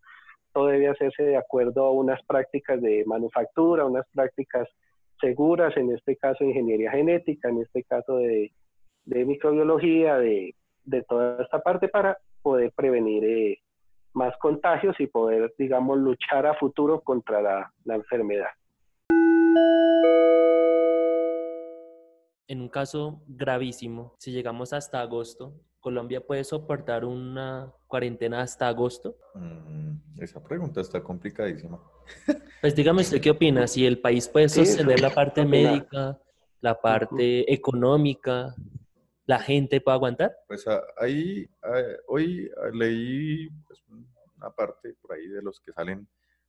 todo 0.52 0.66
debe 0.66 0.88
hacerse 0.88 1.24
de 1.24 1.36
acuerdo 1.36 1.86
a 1.86 1.92
unas 1.92 2.22
prácticas 2.26 2.80
de 2.80 3.04
manufactura, 3.06 3.86
unas 3.86 4.06
prácticas 4.14 4.68
seguras, 5.20 5.76
en 5.76 5.92
este 5.92 6.16
caso 6.16 6.44
ingeniería 6.44 6.92
genética, 6.92 7.48
en 7.48 7.62
este 7.62 7.82
caso 7.82 8.18
de, 8.18 8.52
microbiología, 9.06 10.16
de, 10.18 10.54
toda 11.08 11.42
esta 11.42 11.60
parte 11.60 11.88
para 11.88 12.18
poder 12.42 12.72
prevenir 12.72 13.24
eh, 13.24 13.58
más 14.12 14.36
contagios 14.38 14.94
y 14.98 15.06
poder, 15.06 15.52
digamos, 15.58 15.98
luchar 15.98 16.46
a 16.46 16.54
futuro 16.54 17.00
contra 17.00 17.40
la, 17.40 17.72
la 17.84 17.94
enfermedad. 17.96 18.50
En 22.46 22.60
un 22.60 22.68
caso 22.68 23.22
gravísimo, 23.26 24.14
si 24.18 24.30
llegamos 24.30 24.72
hasta 24.72 25.00
agosto, 25.00 25.54
¿Colombia 25.84 26.22
puede 26.22 26.44
soportar 26.44 27.04
una 27.04 27.70
cuarentena 27.86 28.40
hasta 28.40 28.68
agosto? 28.68 29.18
Mm, 29.34 29.96
esa 30.18 30.42
pregunta 30.42 30.80
está 30.80 31.02
complicadísima. 31.02 31.78
Pues 32.62 32.74
dígame 32.74 33.02
usted 33.02 33.20
qué 33.20 33.28
opina, 33.28 33.66
si 33.66 33.84
el 33.84 33.98
país 33.98 34.26
puede 34.26 34.48
sostener 34.48 34.98
la 34.98 35.10
parte 35.10 35.44
médica, 35.44 36.18
la 36.62 36.80
parte 36.80 37.52
económica, 37.52 38.54
la 39.26 39.38
gente 39.38 39.80
puede 39.80 39.96
aguantar. 39.96 40.36
Pues 40.46 40.66
ah, 40.66 40.82
ahí, 40.98 41.48
ah, 41.62 41.82
hoy 42.08 42.50
ah, 42.56 42.70
leí 42.72 43.48
pues, 43.66 43.82
una 44.36 44.50
parte 44.50 44.94
por 44.94 45.12
ahí 45.12 45.28
de 45.28 45.42
los 45.42 45.60
que 45.60 45.72
salen 45.72 46.06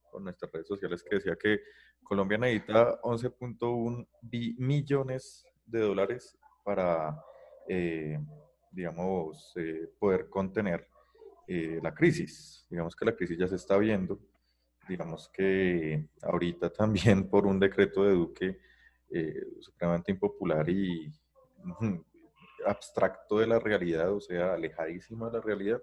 con 0.10 0.24
nuestras 0.24 0.52
redes 0.52 0.68
sociales 0.68 1.04
que 1.04 1.16
decía 1.16 1.36
que 1.36 1.60
Colombia 2.04 2.38
necesita 2.38 3.02
11.1 3.02 4.08
millones 4.58 5.46
de 5.66 5.80
dólares 5.80 6.38
para 6.64 7.20
eh, 7.68 8.20
digamos, 8.76 9.54
eh, 9.56 9.90
poder 9.98 10.30
contener 10.30 10.88
eh, 11.48 11.80
la 11.82 11.96
crisis. 11.96 12.68
Digamos 12.70 12.96
que 12.96 13.06
la 13.06 13.16
crisis 13.16 13.38
ya 13.38 13.48
se 13.48 13.56
está 13.56 13.78
viendo. 13.78 14.20
Digamos 14.88 15.30
que 15.30 16.10
ahorita 16.22 16.72
también 16.72 17.30
por 17.30 17.48
un 17.48 17.60
decreto 17.60 18.04
de 18.04 18.12
Duque 18.12 18.60
eh, 19.10 19.48
supremamente 19.62 20.12
impopular 20.12 20.70
y 20.70 21.12
abstracto 22.66 23.40
de 23.40 23.48
la 23.48 23.60
realidad, 23.60 24.12
o 24.12 24.20
sea, 24.20 24.54
alejadísimo 24.54 25.28
de 25.30 25.38
la 25.38 25.42
realidad, 25.42 25.82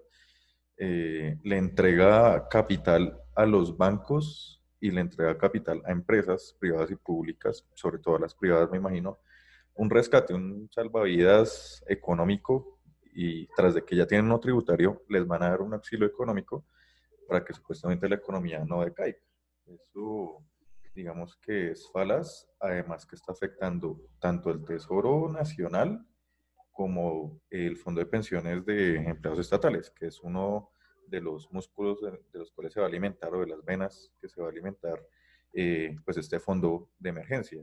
le 0.77 1.57
entrega 1.57 2.47
capital 2.49 3.19
a 3.35 3.45
los 3.45 3.77
bancos 3.77 4.63
y 4.79 4.91
le 4.91 5.01
entrega 5.01 5.37
capital 5.37 5.81
a 5.85 5.91
empresas 5.91 6.55
privadas 6.59 6.91
y 6.91 6.95
públicas, 6.95 7.65
sobre 7.73 7.99
todo 7.99 8.17
a 8.17 8.19
las 8.19 8.35
privadas, 8.35 8.69
me 8.69 8.77
imagino, 8.77 9.19
un 9.75 9.89
rescate, 9.89 10.33
un 10.33 10.69
salvavidas 10.71 11.83
económico 11.87 12.79
y 13.15 13.47
tras 13.55 13.75
de 13.75 13.85
que 13.85 13.95
ya 13.95 14.05
tienen 14.05 14.31
un 14.31 14.39
tributario, 14.39 15.03
les 15.07 15.25
van 15.25 15.43
a 15.43 15.49
dar 15.49 15.61
un 15.61 15.73
auxilio 15.73 16.05
económico 16.05 16.65
para 17.27 17.45
que 17.45 17.53
supuestamente 17.53 18.09
la 18.09 18.15
economía 18.15 18.63
no 18.65 18.83
decaiga. 18.83 19.19
Eso, 19.65 20.43
digamos 20.93 21.37
que 21.37 21.71
es 21.71 21.89
falaz, 21.91 22.47
además 22.59 23.05
que 23.05 23.15
está 23.15 23.31
afectando 23.31 24.01
tanto 24.19 24.51
el 24.51 24.63
Tesoro 24.65 25.29
Nacional 25.31 26.05
como 26.73 27.39
el 27.49 27.77
Fondo 27.77 27.99
de 27.99 28.07
Pensiones 28.07 28.65
de 28.65 28.95
Empleados 28.95 29.39
Estatales, 29.39 29.91
que 29.91 30.07
es 30.07 30.19
uno 30.21 30.71
de 31.07 31.21
los 31.21 31.51
músculos 31.51 32.01
de, 32.01 32.39
los 32.39 32.51
cuales 32.51 32.73
se 32.73 32.79
va 32.79 32.87
a 32.87 32.89
alimentar 32.89 33.33
o 33.33 33.41
de 33.41 33.47
las 33.47 33.63
venas 33.63 34.11
que 34.19 34.27
se 34.27 34.41
va 34.41 34.47
a 34.47 34.51
alimentar 34.51 35.05
eh, 35.53 35.95
pues 36.03 36.17
este 36.17 36.39
fondo 36.39 36.89
de 36.97 37.09
emergencia. 37.09 37.61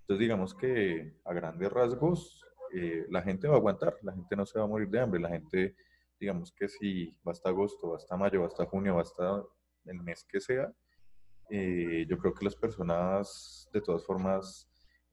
Entonces 0.00 0.18
digamos 0.18 0.54
que 0.54 1.14
a 1.24 1.34
grandes 1.34 1.70
rasgos 1.70 2.42
eh, 2.72 3.06
la 3.10 3.22
gente 3.22 3.46
va 3.46 3.54
a 3.54 3.58
aguantar, 3.58 3.96
la 4.02 4.14
gente 4.14 4.34
no 4.34 4.46
se 4.46 4.58
va 4.58 4.64
a 4.64 4.68
morir 4.68 4.88
de 4.88 5.00
hambre, 5.00 5.20
la 5.20 5.28
gente, 5.28 5.76
digamos 6.18 6.50
que 6.52 6.68
si 6.68 7.14
va 7.26 7.32
hasta 7.32 7.50
agosto, 7.50 7.90
va 7.90 7.96
hasta 7.96 8.16
mayo, 8.16 8.40
va 8.40 8.46
hasta 8.46 8.64
junio, 8.64 8.96
va 8.96 9.02
hasta 9.02 9.44
el 9.84 10.02
mes 10.02 10.24
que 10.24 10.40
sea, 10.40 10.72
eh, 11.50 12.06
yo 12.08 12.18
creo 12.18 12.34
que 12.34 12.44
las 12.44 12.56
personas 12.56 13.68
de 13.72 13.80
todas 13.80 14.04
formas 14.04 14.67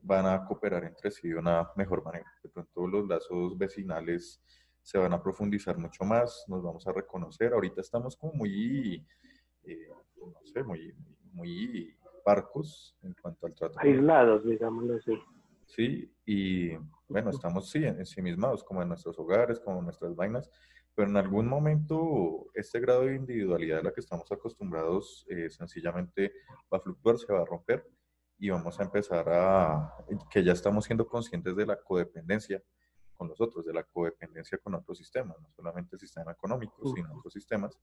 van 0.06 0.26
a 0.28 0.46
cooperar 0.46 0.84
entre 0.84 1.12
sí 1.12 1.30
de 1.30 1.36
una 1.36 1.70
mejor 1.76 2.04
manera. 2.04 2.32
De 2.44 2.50
pronto 2.50 2.88
los 2.88 3.08
lazos 3.08 3.58
vecinales 3.58 4.42
se 4.82 5.00
van 5.00 5.14
a 5.14 5.22
profundizar 5.22 5.78
mucho 5.78 6.04
más, 6.04 6.46
nos 6.48 6.62
vamos 6.62 6.86
a 6.88 6.94
reconocer. 6.94 7.54
Ahorita 7.54 7.82
estamos 7.82 8.16
como 8.16 8.34
muy, 8.34 9.06
eh, 9.64 9.90
no 10.18 10.46
sé, 10.46 10.64
muy, 10.64 10.96
muy 11.34 11.98
parcos 12.24 12.96
en 13.02 13.16
cuanto 13.20 13.48
al 13.48 13.56
trato. 13.56 13.80
Aislados, 13.80 14.46
digámoslo 14.46 14.96
así. 14.96 15.18
Sí, 15.66 16.14
y 16.24 16.76
bueno, 17.08 17.32
estamos 17.32 17.72
sí, 17.72 17.84
ensimismados, 17.84 18.64
como 18.64 18.84
en 18.84 18.90
nuestros 18.90 19.18
hogares, 19.18 19.60
como 19.60 19.80
en 19.80 19.86
nuestras 19.86 20.16
vainas, 20.16 20.52
pero 20.94 21.10
en 21.10 21.18
algún 21.18 21.48
momento 21.48 22.46
este 22.54 22.80
grado 22.80 23.06
de 23.06 23.16
individualidad 23.16 23.80
a 23.80 23.84
la 23.84 23.92
que 23.92 24.02
estamos 24.02 24.32
acostumbrados 24.32 25.26
eh, 25.30 25.50
sencillamente 25.50 26.32
va 26.72 26.78
a 26.78 26.82
fluctuar, 26.82 27.18
se 27.18 27.34
va 27.34 27.42
a 27.42 27.46
romper 27.46 27.88
y 28.46 28.50
vamos 28.50 28.80
a 28.80 28.84
empezar 28.84 29.28
a, 29.28 29.92
que 30.30 30.44
ya 30.44 30.54
estamos 30.54 30.86
siendo 30.86 31.08
conscientes 31.08 31.56
de 31.56 31.66
la 31.66 31.82
codependencia 31.82 32.62
con 33.16 33.28
los 33.28 33.42
otros, 33.42 33.66
de 33.66 33.74
la 33.74 33.84
codependencia 33.84 34.60
con 34.60 34.76
otros 34.76 35.00
sistemas, 35.00 35.36
no 35.42 35.50
solamente 35.50 35.96
el 35.96 36.00
sistema 36.00 36.32
económico, 36.34 36.94
sino 36.94 37.12
otros 37.18 37.34
sistemas, 37.34 37.80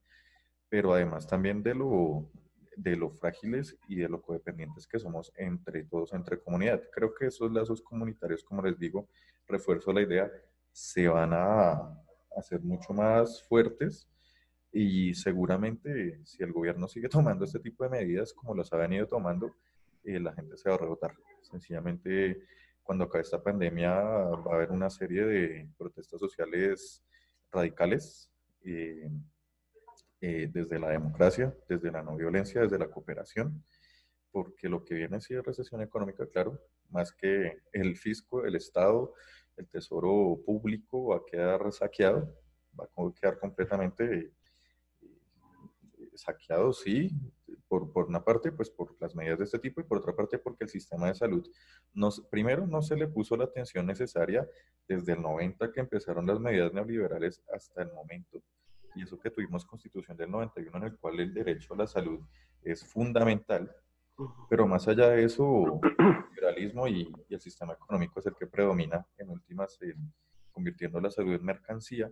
pero 0.69 0.93
además 0.93 1.27
también 1.27 1.61
de 1.61 1.75
lo, 1.75 2.29
de 2.77 2.95
lo 2.95 3.09
frágiles 3.09 3.77
y 3.89 3.97
de 3.97 4.07
lo 4.07 4.21
codependientes 4.21 4.87
que 4.87 4.99
somos 4.99 5.33
entre 5.35 5.83
todos, 5.83 6.13
entre 6.13 6.39
comunidad. 6.39 6.81
Creo 6.93 7.13
que 7.13 7.25
esos 7.25 7.51
lazos 7.51 7.81
comunitarios, 7.81 8.41
como 8.43 8.61
les 8.61 8.79
digo, 8.79 9.09
refuerzo 9.45 9.91
la 9.91 10.01
idea, 10.01 10.31
se 10.71 11.09
van 11.09 11.33
a 11.33 11.93
hacer 12.37 12.61
mucho 12.61 12.93
más 12.93 13.43
fuertes 13.49 14.07
y 14.71 15.13
seguramente 15.13 16.21
si 16.23 16.41
el 16.41 16.53
gobierno 16.53 16.87
sigue 16.87 17.09
tomando 17.09 17.43
este 17.43 17.59
tipo 17.59 17.83
de 17.83 17.89
medidas 17.89 18.33
como 18.33 18.55
las 18.55 18.71
ha 18.71 18.77
venido 18.77 19.07
tomando, 19.07 19.51
eh, 20.03 20.19
la 20.19 20.33
gente 20.33 20.57
se 20.57 20.69
va 20.69 20.75
a 20.75 20.79
rebotar. 20.79 21.15
Sencillamente, 21.41 22.43
cuando 22.81 23.05
acabe 23.05 23.23
esta 23.23 23.41
pandemia 23.41 23.91
va 23.91 24.51
a 24.51 24.55
haber 24.55 24.71
una 24.71 24.89
serie 24.89 25.25
de 25.25 25.69
protestas 25.77 26.19
sociales 26.19 27.03
radicales. 27.51 28.29
Eh, 28.65 29.09
eh, 30.25 30.49
desde 30.49 30.79
la 30.79 30.89
democracia, 30.89 31.53
desde 31.67 31.91
la 31.91 32.01
no 32.01 32.15
violencia, 32.15 32.61
desde 32.61 32.79
la 32.79 32.89
cooperación, 32.89 33.61
porque 34.31 34.69
lo 34.69 34.85
que 34.85 34.95
viene 34.95 35.19
sí 35.19 35.33
es 35.33 35.43
recesión 35.43 35.81
económica, 35.81 36.25
claro, 36.29 36.61
más 36.91 37.11
que 37.11 37.57
el 37.73 37.97
fisco, 37.97 38.45
el 38.45 38.55
Estado, 38.55 39.13
el 39.57 39.67
tesoro 39.67 40.41
público 40.45 41.07
va 41.07 41.17
a 41.17 41.25
quedar 41.29 41.69
saqueado, 41.73 42.33
va 42.79 42.85
a 42.85 43.13
quedar 43.19 43.37
completamente 43.37 44.31
eh, 45.01 46.11
saqueado, 46.15 46.71
sí, 46.71 47.11
por, 47.67 47.91
por, 47.91 48.07
una 48.07 48.23
parte, 48.23 48.51
pues 48.51 48.69
por 48.69 48.95
las 48.99 49.15
medidas 49.15 49.39
de 49.39 49.45
este 49.45 49.59
tipo 49.59 49.81
y 49.81 49.83
por 49.83 49.99
otra 49.99 50.15
parte 50.15 50.39
porque 50.39 50.63
el 50.63 50.69
sistema 50.69 51.07
de 51.07 51.15
salud, 51.15 51.47
nos, 51.93 52.21
primero, 52.31 52.67
no 52.67 52.81
se 52.81 52.95
le 52.95 53.07
puso 53.07 53.35
la 53.35 53.45
atención 53.45 53.85
necesaria 53.85 54.47
desde 54.87 55.13
el 55.13 55.21
90 55.21 55.71
que 55.71 55.79
empezaron 55.79 56.25
las 56.25 56.39
medidas 56.39 56.73
neoliberales 56.73 57.41
hasta 57.53 57.81
el 57.81 57.91
momento. 57.93 58.41
Y 58.95 59.03
eso 59.03 59.19
que 59.19 59.31
tuvimos 59.31 59.65
constitución 59.65 60.15
del 60.17 60.29
91 60.29 60.77
en 60.77 60.83
el 60.83 60.97
cual 60.97 61.19
el 61.19 61.33
derecho 61.33 61.73
a 61.73 61.77
la 61.77 61.87
salud 61.87 62.19
es 62.61 62.85
fundamental, 62.85 63.75
pero 64.49 64.67
más 64.67 64.87
allá 64.87 65.09
de 65.09 65.23
eso, 65.23 65.79
el 65.99 66.25
liberalismo 66.35 66.87
y, 66.87 67.11
el 67.29 67.41
sistema 67.41 67.73
económico 67.73 68.19
es 68.19 68.25
el 68.27 68.35
que 68.35 68.47
predomina 68.47 69.05
en 69.17 69.29
últimas, 69.29 69.79
convirtiendo 70.51 70.99
la 71.01 71.09
salud 71.09 71.33
en 71.33 71.43
mercancía, 71.43 72.11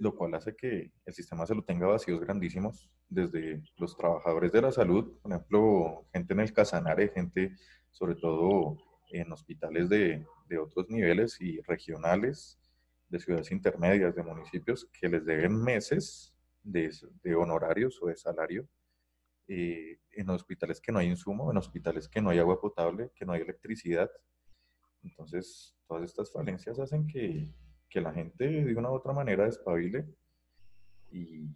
lo 0.00 0.16
cual 0.16 0.34
hace 0.34 0.56
que 0.56 0.90
el 1.04 1.14
sistema 1.14 1.42
de 1.42 1.48
salud 1.48 1.64
tenga 1.64 1.86
vacíos 1.86 2.20
grandísimos, 2.20 2.90
desde 3.08 3.62
los 3.76 3.96
trabajadores 3.96 4.50
de 4.50 4.62
la 4.62 4.72
salud, 4.72 5.18
por 5.20 5.30
ejemplo, 5.30 6.06
gente 6.12 6.32
en 6.32 6.40
el 6.40 6.52
Casanare, 6.52 7.08
gente 7.08 7.54
sobre 7.90 8.14
todo 8.14 8.78
en 9.12 9.30
hospitales 9.30 9.90
de, 9.90 10.26
de 10.48 10.58
otros 10.58 10.88
niveles 10.88 11.38
y 11.40 11.60
regionales, 11.60 12.58
de 13.10 13.18
ciudades 13.18 13.52
intermedias, 13.52 14.14
de 14.14 14.22
municipios, 14.22 14.88
que 14.98 15.08
les 15.08 15.26
deben 15.26 15.62
meses 15.62 16.34
de, 16.62 16.90
de 17.22 17.34
honorarios 17.34 18.00
o 18.02 18.06
de 18.06 18.16
salario 18.16 18.66
eh, 19.48 19.98
en 20.12 20.30
hospitales 20.30 20.80
que 20.80 20.92
no 20.92 21.00
hay 21.00 21.08
insumo, 21.08 21.50
en 21.50 21.58
hospitales 21.58 22.08
que 22.08 22.22
no 22.22 22.30
hay 22.30 22.38
agua 22.38 22.58
potable, 22.58 23.10
que 23.14 23.26
no 23.26 23.32
hay 23.32 23.42
electricidad. 23.42 24.10
Entonces, 25.02 25.76
todas 25.86 26.04
estas 26.04 26.32
falencias 26.32 26.78
hacen 26.78 27.06
que, 27.06 27.52
que 27.90 28.00
la 28.00 28.12
gente 28.12 28.46
de 28.48 28.74
una 28.74 28.90
u 28.90 28.94
otra 28.94 29.12
manera 29.12 29.44
despabile 29.44 30.06
y, 31.10 31.48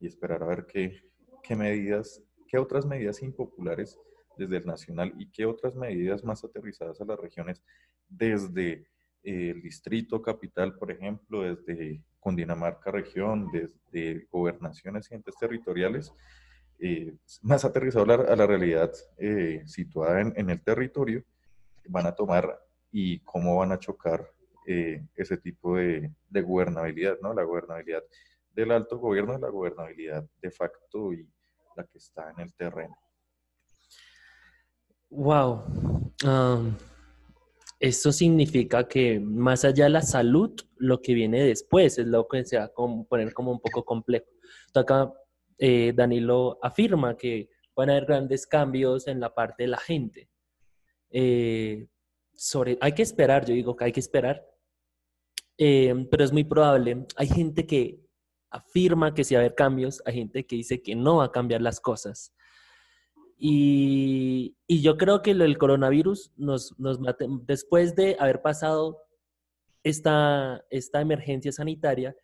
y 0.00 0.06
esperar 0.06 0.42
a 0.42 0.46
ver 0.46 0.66
qué, 0.66 1.00
qué 1.42 1.54
medidas, 1.54 2.22
qué 2.48 2.58
otras 2.58 2.84
medidas 2.86 3.22
impopulares 3.22 3.98
desde 4.36 4.56
el 4.56 4.66
nacional 4.66 5.12
y 5.18 5.30
qué 5.30 5.46
otras 5.46 5.76
medidas 5.76 6.24
más 6.24 6.42
aterrizadas 6.42 7.00
a 7.00 7.04
las 7.04 7.20
regiones 7.20 7.62
desde 8.08 8.86
el 9.22 9.62
distrito 9.62 10.20
capital, 10.20 10.74
por 10.76 10.90
ejemplo, 10.90 11.42
desde 11.42 12.02
Cundinamarca 12.18 12.90
región, 12.90 13.48
desde 13.52 14.26
gobernaciones 14.30 15.10
y 15.10 15.14
entes 15.14 15.34
territoriales, 15.38 16.12
eh, 16.78 17.14
más 17.42 17.64
aterrizado 17.64 18.12
a 18.12 18.36
la, 18.36 18.46
realidad 18.46 18.92
eh, 19.18 19.62
situada 19.66 20.20
en, 20.20 20.50
el 20.50 20.62
territorio, 20.62 21.24
van 21.86 22.06
a 22.06 22.14
tomar 22.14 22.60
y 22.90 23.20
cómo 23.20 23.56
van 23.56 23.72
a 23.72 23.78
chocar 23.78 24.28
eh, 24.66 25.04
ese 25.14 25.36
tipo 25.36 25.76
de, 25.76 26.10
de, 26.28 26.42
gobernabilidad, 26.42 27.18
¿no? 27.20 27.34
La 27.34 27.42
gobernabilidad 27.42 28.02
del 28.52 28.70
alto 28.70 28.98
gobierno 28.98 29.36
y 29.36 29.40
la 29.40 29.48
gobernabilidad 29.48 30.24
de 30.40 30.50
facto 30.50 31.12
y 31.12 31.28
la 31.76 31.84
que 31.84 31.98
está 31.98 32.30
en 32.30 32.40
el 32.40 32.54
terreno. 32.54 32.96
Wow. 35.10 35.64
Um, 36.24 36.74
esto 37.78 38.12
significa 38.12 38.86
que 38.86 39.20
más 39.20 39.64
allá 39.64 39.84
de 39.84 39.90
la 39.90 40.02
salud, 40.02 40.54
lo 40.76 41.02
que 41.02 41.14
viene 41.14 41.42
después 41.42 41.98
es 41.98 42.06
lo 42.06 42.28
que 42.28 42.44
se 42.44 42.56
va 42.56 42.64
a 42.64 42.72
poner 43.08 43.34
como 43.34 43.50
un 43.50 43.60
poco 43.60 43.84
complejo. 43.84 44.26
acá 44.74 45.12
eh, 45.58 45.92
Danilo 45.94 46.58
afirma 46.62 47.16
que 47.16 47.48
van 47.74 47.90
a 47.90 47.92
haber 47.92 48.06
grandes 48.06 48.46
cambios 48.46 49.06
en 49.06 49.20
la 49.20 49.34
parte 49.34 49.64
de 49.64 49.68
la 49.68 49.78
gente. 49.78 50.30
Eh, 51.10 51.88
sobre, 52.34 52.78
hay 52.80 52.92
que 52.92 53.02
esperar, 53.02 53.44
yo 53.44 53.52
digo 53.52 53.76
que 53.76 53.84
hay 53.84 53.92
que 53.92 54.00
esperar, 54.00 54.46
eh, 55.64 56.08
pero 56.10 56.24
es 56.24 56.32
muy 56.32 56.42
probable. 56.42 57.06
Hay 57.14 57.28
gente 57.28 57.68
que 57.68 58.00
afirma 58.50 59.14
que 59.14 59.22
sí 59.22 59.36
va 59.36 59.40
a 59.40 59.44
haber 59.44 59.54
cambios, 59.54 60.02
hay 60.04 60.14
gente 60.14 60.44
que 60.44 60.56
dice 60.56 60.82
que 60.82 60.96
no 60.96 61.18
va 61.18 61.26
a 61.26 61.30
cambiar 61.30 61.62
las 61.62 61.78
cosas. 61.78 62.34
Y, 63.38 64.56
yo 64.66 64.96
creo 64.96 65.22
que 65.22 65.30
el 65.30 65.58
coronavirus 65.58 66.32
nos, 66.36 66.76
nos 66.80 66.98
después 67.46 67.94
de 67.94 68.16
haber 68.18 68.42
pasado 68.42 69.04
esta, 69.84 70.64
esta 70.68 71.00
emergencia 71.00 71.52
sanitaria, 71.52 72.16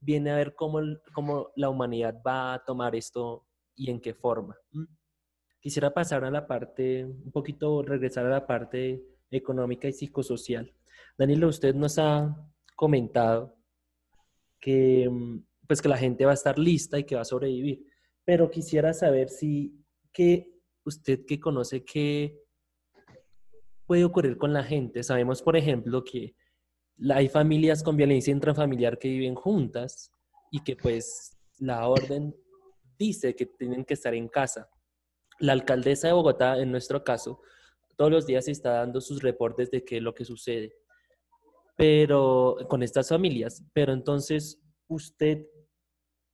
viene 0.00 0.30
a 0.30 0.36
ver 0.36 0.54
cómo, 0.54 0.80
cómo 1.12 1.50
la 1.54 1.68
humanidad 1.68 2.22
va 2.26 2.54
a 2.54 2.64
tomar 2.64 2.96
esto 2.96 3.44
y 3.74 3.90
en 3.90 4.00
qué 4.00 4.14
forma. 4.14 4.56
Quisiera 5.60 5.92
pasar 5.92 6.24
a 6.24 6.30
la 6.30 6.46
parte, 6.46 7.04
un 7.04 7.30
poquito 7.30 7.82
regresar 7.82 8.24
a 8.24 8.30
la 8.30 8.46
parte 8.46 9.04
económica 9.30 9.86
y 9.86 9.92
psicosocial. 9.92 10.72
Danilo, 11.18 11.48
usted 11.48 11.74
nos 11.74 11.98
ha 11.98 12.34
comentado 12.76 13.56
que, 14.60 15.10
pues 15.66 15.82
que 15.82 15.88
la 15.88 15.98
gente 15.98 16.24
va 16.24 16.30
a 16.30 16.34
estar 16.34 16.58
lista 16.58 16.98
y 16.98 17.04
que 17.04 17.16
va 17.16 17.22
a 17.22 17.24
sobrevivir, 17.24 17.84
pero 18.24 18.50
quisiera 18.50 18.92
saber 18.92 19.30
si, 19.30 19.84
¿qué, 20.12 20.52
usted 20.84 21.24
que 21.26 21.40
conoce 21.40 21.84
qué 21.84 22.46
puede 23.86 24.04
ocurrir 24.04 24.36
con 24.36 24.52
la 24.52 24.64
gente. 24.64 25.02
Sabemos, 25.02 25.42
por 25.42 25.56
ejemplo, 25.56 26.04
que 26.04 26.34
hay 27.10 27.28
familias 27.28 27.82
con 27.82 27.96
violencia 27.96 28.32
intrafamiliar 28.32 28.98
que 28.98 29.08
viven 29.08 29.34
juntas 29.34 30.10
y 30.50 30.62
que 30.62 30.76
pues 30.76 31.36
la 31.58 31.88
orden 31.88 32.34
dice 32.98 33.34
que 33.34 33.46
tienen 33.46 33.84
que 33.84 33.94
estar 33.94 34.14
en 34.14 34.28
casa. 34.28 34.68
La 35.38 35.52
alcaldesa 35.52 36.08
de 36.08 36.14
Bogotá, 36.14 36.58
en 36.58 36.70
nuestro 36.70 37.04
caso, 37.04 37.40
todos 37.96 38.10
los 38.10 38.26
días 38.26 38.48
está 38.48 38.72
dando 38.72 39.00
sus 39.00 39.22
reportes 39.22 39.70
de 39.70 39.84
qué 39.84 39.98
es 39.98 40.02
lo 40.02 40.14
que 40.14 40.24
sucede. 40.24 40.74
Pero 41.76 42.56
con 42.68 42.82
estas 42.82 43.08
familias, 43.08 43.62
pero 43.72 43.92
entonces 43.92 44.60
usted 44.88 45.46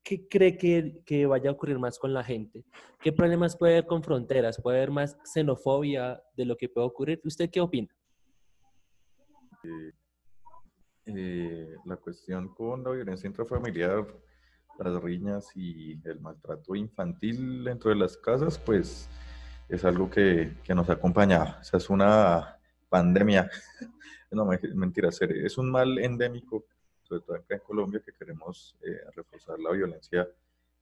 ¿qué 0.03 0.29
cree 0.29 0.57
que, 1.05 1.27
vaya 1.27 1.51
a 1.51 1.53
ocurrir 1.53 1.79
más 1.79 1.99
con 1.99 2.13
la 2.13 2.25
gente? 2.25 2.65
¿Qué 3.01 3.13
problemas 3.13 3.57
puede 3.57 3.75
haber 3.75 3.87
con 3.87 4.03
fronteras? 4.03 4.61
¿Puede 4.61 4.79
haber 4.79 4.91
más 4.91 5.17
xenofobia 5.25 6.23
de 6.37 6.45
lo 6.45 6.57
que 6.57 6.69
puede 6.69 6.87
ocurrir? 6.87 7.21
¿Usted 7.25 7.51
qué 7.51 7.61
opina? 7.61 7.89
Eh, 11.07 11.75
la 11.85 11.97
cuestión 11.97 12.53
con 12.55 12.83
la 12.83 12.91
violencia 12.91 13.27
intrafamiliar, 13.27 14.07
las 14.79 15.03
riñas 15.03 15.49
y 15.55 16.01
el 16.09 16.21
maltrato 16.21 16.75
infantil 16.75 17.65
dentro 17.65 17.91
de 17.91 17.97
las 17.97 18.17
casas, 18.17 18.59
pues 18.59 19.09
es 19.69 19.85
algo 19.85 20.11
que, 20.11 20.57
que 20.65 20.75
nos 20.75 20.91
acompaña. 20.91 21.59
O 21.61 21.65
sea, 21.65 21.79
es 21.79 21.89
una 21.91 22.59
pandemia, 22.93 23.51
no, 24.31 24.47
mentira, 24.75 25.09
es 25.09 25.59
un 25.59 25.71
mal 25.71 25.99
endémico 25.99 26.67
sobre 27.03 27.21
todo 27.21 27.37
acá 27.37 27.55
en 27.57 27.61
Colombia, 27.61 28.03
que 28.05 28.13
queremos 28.13 28.77
eh, 28.83 29.01
reforzar 29.15 29.59
la 29.59 29.73
violencia 29.73 30.29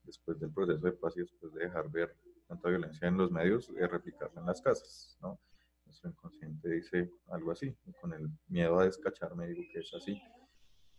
después 0.05 0.39
del 0.39 0.53
proceso 0.53 0.79
de 0.79 0.93
paz 0.93 1.17
y 1.17 1.21
después 1.21 1.53
de 1.55 1.65
dejar 1.65 1.91
ver 1.91 2.17
tanta 2.47 2.69
violencia 2.69 3.09
en 3.09 3.17
los 3.17 3.31
medios, 3.31 3.69
es 3.77 3.91
replicarla 3.91 4.41
en 4.41 4.47
las 4.47 4.61
casas, 4.61 5.19
¿no? 5.21 5.41
Nuestro 5.87 6.11
inconsciente 6.11 6.69
dice 6.69 7.11
algo 7.29 7.51
así, 7.51 7.77
con 8.01 8.13
el 8.13 8.29
miedo 8.49 8.79
a 8.79 8.85
descacharme 8.85 9.49
digo 9.49 9.63
que 9.73 9.81
es 9.81 9.93
así. 9.95 10.23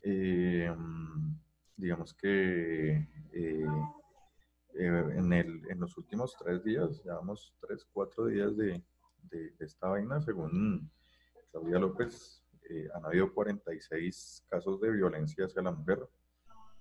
Eh, 0.04 0.74
digamos 1.78 2.14
que 2.14 3.08
eh, 3.32 3.68
en, 4.74 5.34
el, 5.34 5.62
en, 5.70 5.80
los 5.80 5.98
últimos 5.98 6.36
tres 6.38 6.64
días, 6.64 7.02
llevamos 7.04 7.54
tres, 7.62 7.88
cuatro 7.92 8.26
días 8.26 8.56
de, 8.58 8.84
de, 9.30 9.54
esta 9.60 9.88
vaina, 9.88 10.22
según 10.22 10.92
Claudia 11.52 11.80
López, 11.80 12.44
han 12.94 13.06
habido 13.06 13.34
46 13.34 14.46
casos 14.50 14.80
de 14.80 14.92
violencia 14.92 15.46
hacia 15.46 15.62
la 15.62 15.72
mujer, 15.72 16.08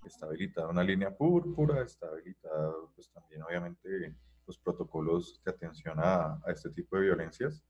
está 0.05 0.25
habilitada 0.25 0.69
una 0.69 0.83
línea 0.83 1.15
púrpura, 1.15 1.83
está 1.83 2.07
habilitada 2.07 2.73
pues 2.95 3.11
también 3.11 3.43
obviamente 3.43 4.15
los 4.47 4.57
protocolos 4.57 5.41
de 5.43 5.51
atención 5.51 5.99
a, 5.99 6.39
a 6.45 6.51
este 6.51 6.69
tipo 6.69 6.95
de 6.95 7.03
violencias. 7.03 7.63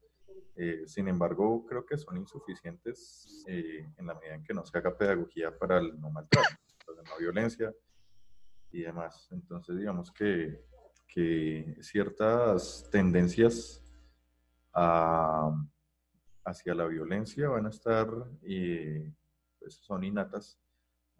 Eh, 0.56 0.82
sin 0.86 1.08
embargo, 1.08 1.64
creo 1.66 1.84
que 1.84 1.96
son 1.96 2.16
insuficientes 2.16 3.44
eh, 3.46 3.86
en 3.96 4.06
la 4.06 4.14
medida 4.14 4.34
en 4.34 4.44
que 4.44 4.54
no 4.54 4.64
se 4.64 4.76
haga 4.76 4.96
pedagogía 4.96 5.56
para 5.56 5.78
el 5.78 5.98
no 6.00 6.10
maltrato, 6.10 6.48
para 6.86 7.02
la 7.02 7.10
no 7.10 7.18
violencia 7.18 7.74
y 8.70 8.82
demás. 8.82 9.28
Entonces, 9.30 9.76
digamos 9.76 10.10
que, 10.10 10.64
que 11.06 11.76
ciertas 11.80 12.88
tendencias 12.90 13.82
a, 14.74 15.54
hacia 16.44 16.74
la 16.74 16.86
violencia 16.86 17.48
van 17.48 17.66
a 17.66 17.70
estar, 17.70 18.08
y 18.42 19.00
pues 19.58 19.74
son 19.74 20.04
innatas 20.04 20.58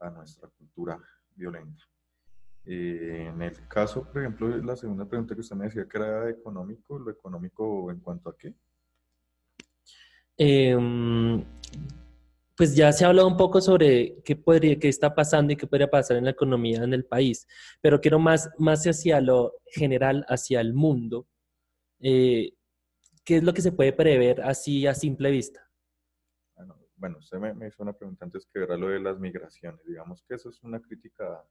a 0.01 0.11
nuestra 0.11 0.49
cultura 0.49 0.99
violenta. 1.35 1.85
Eh, 2.64 3.29
en 3.29 3.43
el 3.43 3.66
caso, 3.66 4.05
por 4.05 4.18
ejemplo, 4.20 4.49
la 4.59 4.77
segunda 4.77 5.05
pregunta 5.05 5.35
que 5.35 5.41
usted 5.41 5.57
me 5.57 5.64
decía 5.64 5.89
que 5.89 5.99
era 5.99 6.31
económico, 6.31 6.99
¿lo 6.99 7.11
económico 7.11 7.91
en 7.91 8.01
cuanto 8.01 8.31
a 8.31 8.37
qué? 8.37 8.55
Em, 10.37 11.45
pues 12.57 12.75
ya 12.77 12.93
se 12.93 13.05
ha 13.05 13.09
hablado 13.09 13.29
un 13.29 13.37
poco 13.37 13.61
sobre 13.61 14.20
qué, 14.25 14.37
podría, 14.37 14.79
qué 14.79 14.89
está 14.89 15.14
pasando 15.14 15.53
y 15.53 15.57
qué 15.57 15.66
podría 15.66 15.91
pasar 15.91 16.16
en 16.16 16.25
la 16.25 16.31
economía 16.31 16.83
en 16.83 16.95
el 16.95 17.05
país, 17.05 17.47
pero 17.81 18.01
quiero 18.01 18.18
más, 18.18 18.51
más 18.59 18.85
hacia 18.87 19.20
lo 19.20 19.55
general, 19.66 20.25
hacia 20.29 20.61
el 20.61 20.73
mundo. 20.73 21.27
Eh, 22.01 22.55
¿Qué 23.25 23.37
es 23.37 23.43
lo 23.43 23.55
que 23.55 23.62
se 23.62 23.73
puede 23.73 23.93
prever 23.93 24.41
así 24.43 24.87
a 24.87 24.95
simple 24.95 25.31
vista? 25.31 25.68
bueno, 27.03 27.18
usted 27.18 27.39
me, 27.39 27.66
hizo 27.66 27.83
una 27.83 27.93
pregunta 27.93 28.25
antes 28.25 28.47
que 28.47 28.62
era 28.62 28.77
lo 28.77 28.87
de 28.87 29.01
las 29.01 29.18
migraciones. 29.18 29.85
Digamos 29.85 30.23
que 30.23 30.37
eso 30.37 30.51
es 30.51 30.62
una 30.62 30.81
crítica 30.81 31.45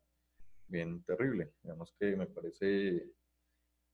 bien 0.67 1.03
terrible. 1.03 1.51
Digamos 1.61 1.93
que 1.99 2.15
me 2.15 2.25
parece 2.25 3.11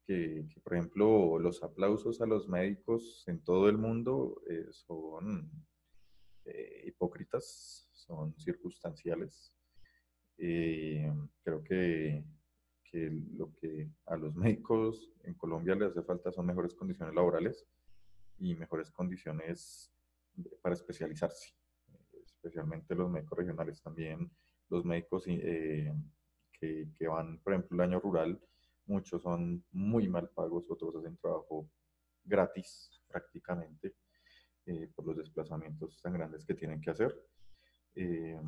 que, 0.06 0.46
por 0.64 0.76
ejemplo, 0.76 1.40
los 1.40 1.64
aplausos 1.64 2.22
a 2.22 2.28
los 2.28 2.48
médicos 2.48 3.24
en 3.28 3.44
todo 3.44 3.70
el 3.70 3.78
mundo 3.80 4.40
eh, 4.48 4.68
son 4.70 5.50
eh, 6.46 6.84
hipócritas, 6.86 7.90
son 7.92 8.38
circunstanciales. 8.38 9.52
Eh, 10.38 11.12
creo 11.42 11.64
que, 11.64 12.24
que 12.92 13.10
lo 13.36 13.54
que 13.54 13.90
a 14.06 14.16
los 14.18 14.36
médicos 14.36 15.12
en 15.24 15.34
Colombia 15.36 15.76
les 15.76 15.92
hace 15.92 16.04
falta 16.04 16.32
son 16.32 16.46
mejores 16.46 16.74
condiciones 16.74 17.14
laborales 17.14 17.66
y 18.40 18.56
mejores 18.56 18.92
condiciones 18.92 19.92
para 20.62 20.74
especializarse, 20.74 21.54
especialmente 22.26 22.96
los 22.96 23.10
médicos 23.10 23.38
regionales 23.40 23.82
también, 23.82 24.32
los 24.70 24.86
médicos 24.86 25.24
eh, 25.28 25.94
que, 26.54 26.90
que, 26.98 27.08
van, 27.08 27.40
por 27.40 27.54
ejemplo, 27.54 27.76
el 27.76 27.90
año 27.90 28.00
rural, 28.00 28.40
muchos 28.86 29.22
son 29.22 29.64
muy 29.72 30.08
mal 30.08 30.30
pagos, 30.30 30.70
otros 30.70 30.96
hacen 30.98 31.18
trabajo 31.18 31.70
gratis 32.24 33.02
prácticamente 33.08 33.96
eh, 34.66 34.90
por 34.94 35.06
los 35.06 35.18
desplazamientos 35.18 36.02
tan 36.02 36.14
grandes 36.14 36.46
que 36.46 36.54
tienen 36.54 36.82
que 36.82 36.92
hacer. 36.92 37.16
Eh, 37.96 38.40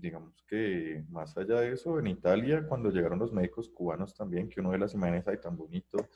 digamos 0.00 0.42
que 0.48 1.04
más 1.10 1.36
allá 1.36 1.60
de 1.60 1.72
eso, 1.72 1.98
en 1.98 2.06
Italia, 2.06 2.64
cuando 2.66 2.90
llegaron 2.90 3.18
los 3.18 3.32
médicos 3.32 3.68
cubanos 3.68 4.14
también, 4.14 4.48
que 4.48 4.60
uno 4.60 4.72
de 4.72 4.78
las 4.78 4.94
imágenes 4.94 5.26
ahí 5.28 5.38
tan 5.38 5.56
bonito, 5.56 6.08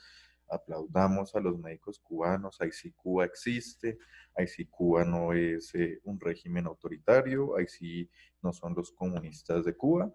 aplaudamos 0.48 1.34
a 1.34 1.40
los 1.40 1.58
médicos 1.58 1.98
cubanos, 1.98 2.60
ahí 2.60 2.70
sí 2.72 2.92
Cuba 2.92 3.24
existe, 3.24 3.98
ahí 4.34 4.46
sí 4.46 4.66
Cuba 4.66 5.04
no 5.04 5.32
es 5.32 5.74
eh, 5.74 6.00
un 6.04 6.18
régimen 6.20 6.66
autoritario, 6.66 7.56
ahí 7.56 7.66
sí 7.66 8.08
no 8.42 8.52
son 8.52 8.74
los 8.74 8.92
comunistas 8.92 9.64
de 9.64 9.76
Cuba, 9.76 10.12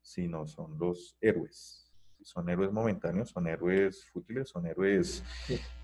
sino 0.00 0.46
son 0.46 0.78
los 0.78 1.16
héroes. 1.20 1.90
Son 2.22 2.48
héroes 2.48 2.70
momentáneos, 2.70 3.30
son 3.30 3.48
héroes 3.48 4.06
fútiles, 4.12 4.48
son 4.48 4.66
héroes, 4.66 5.24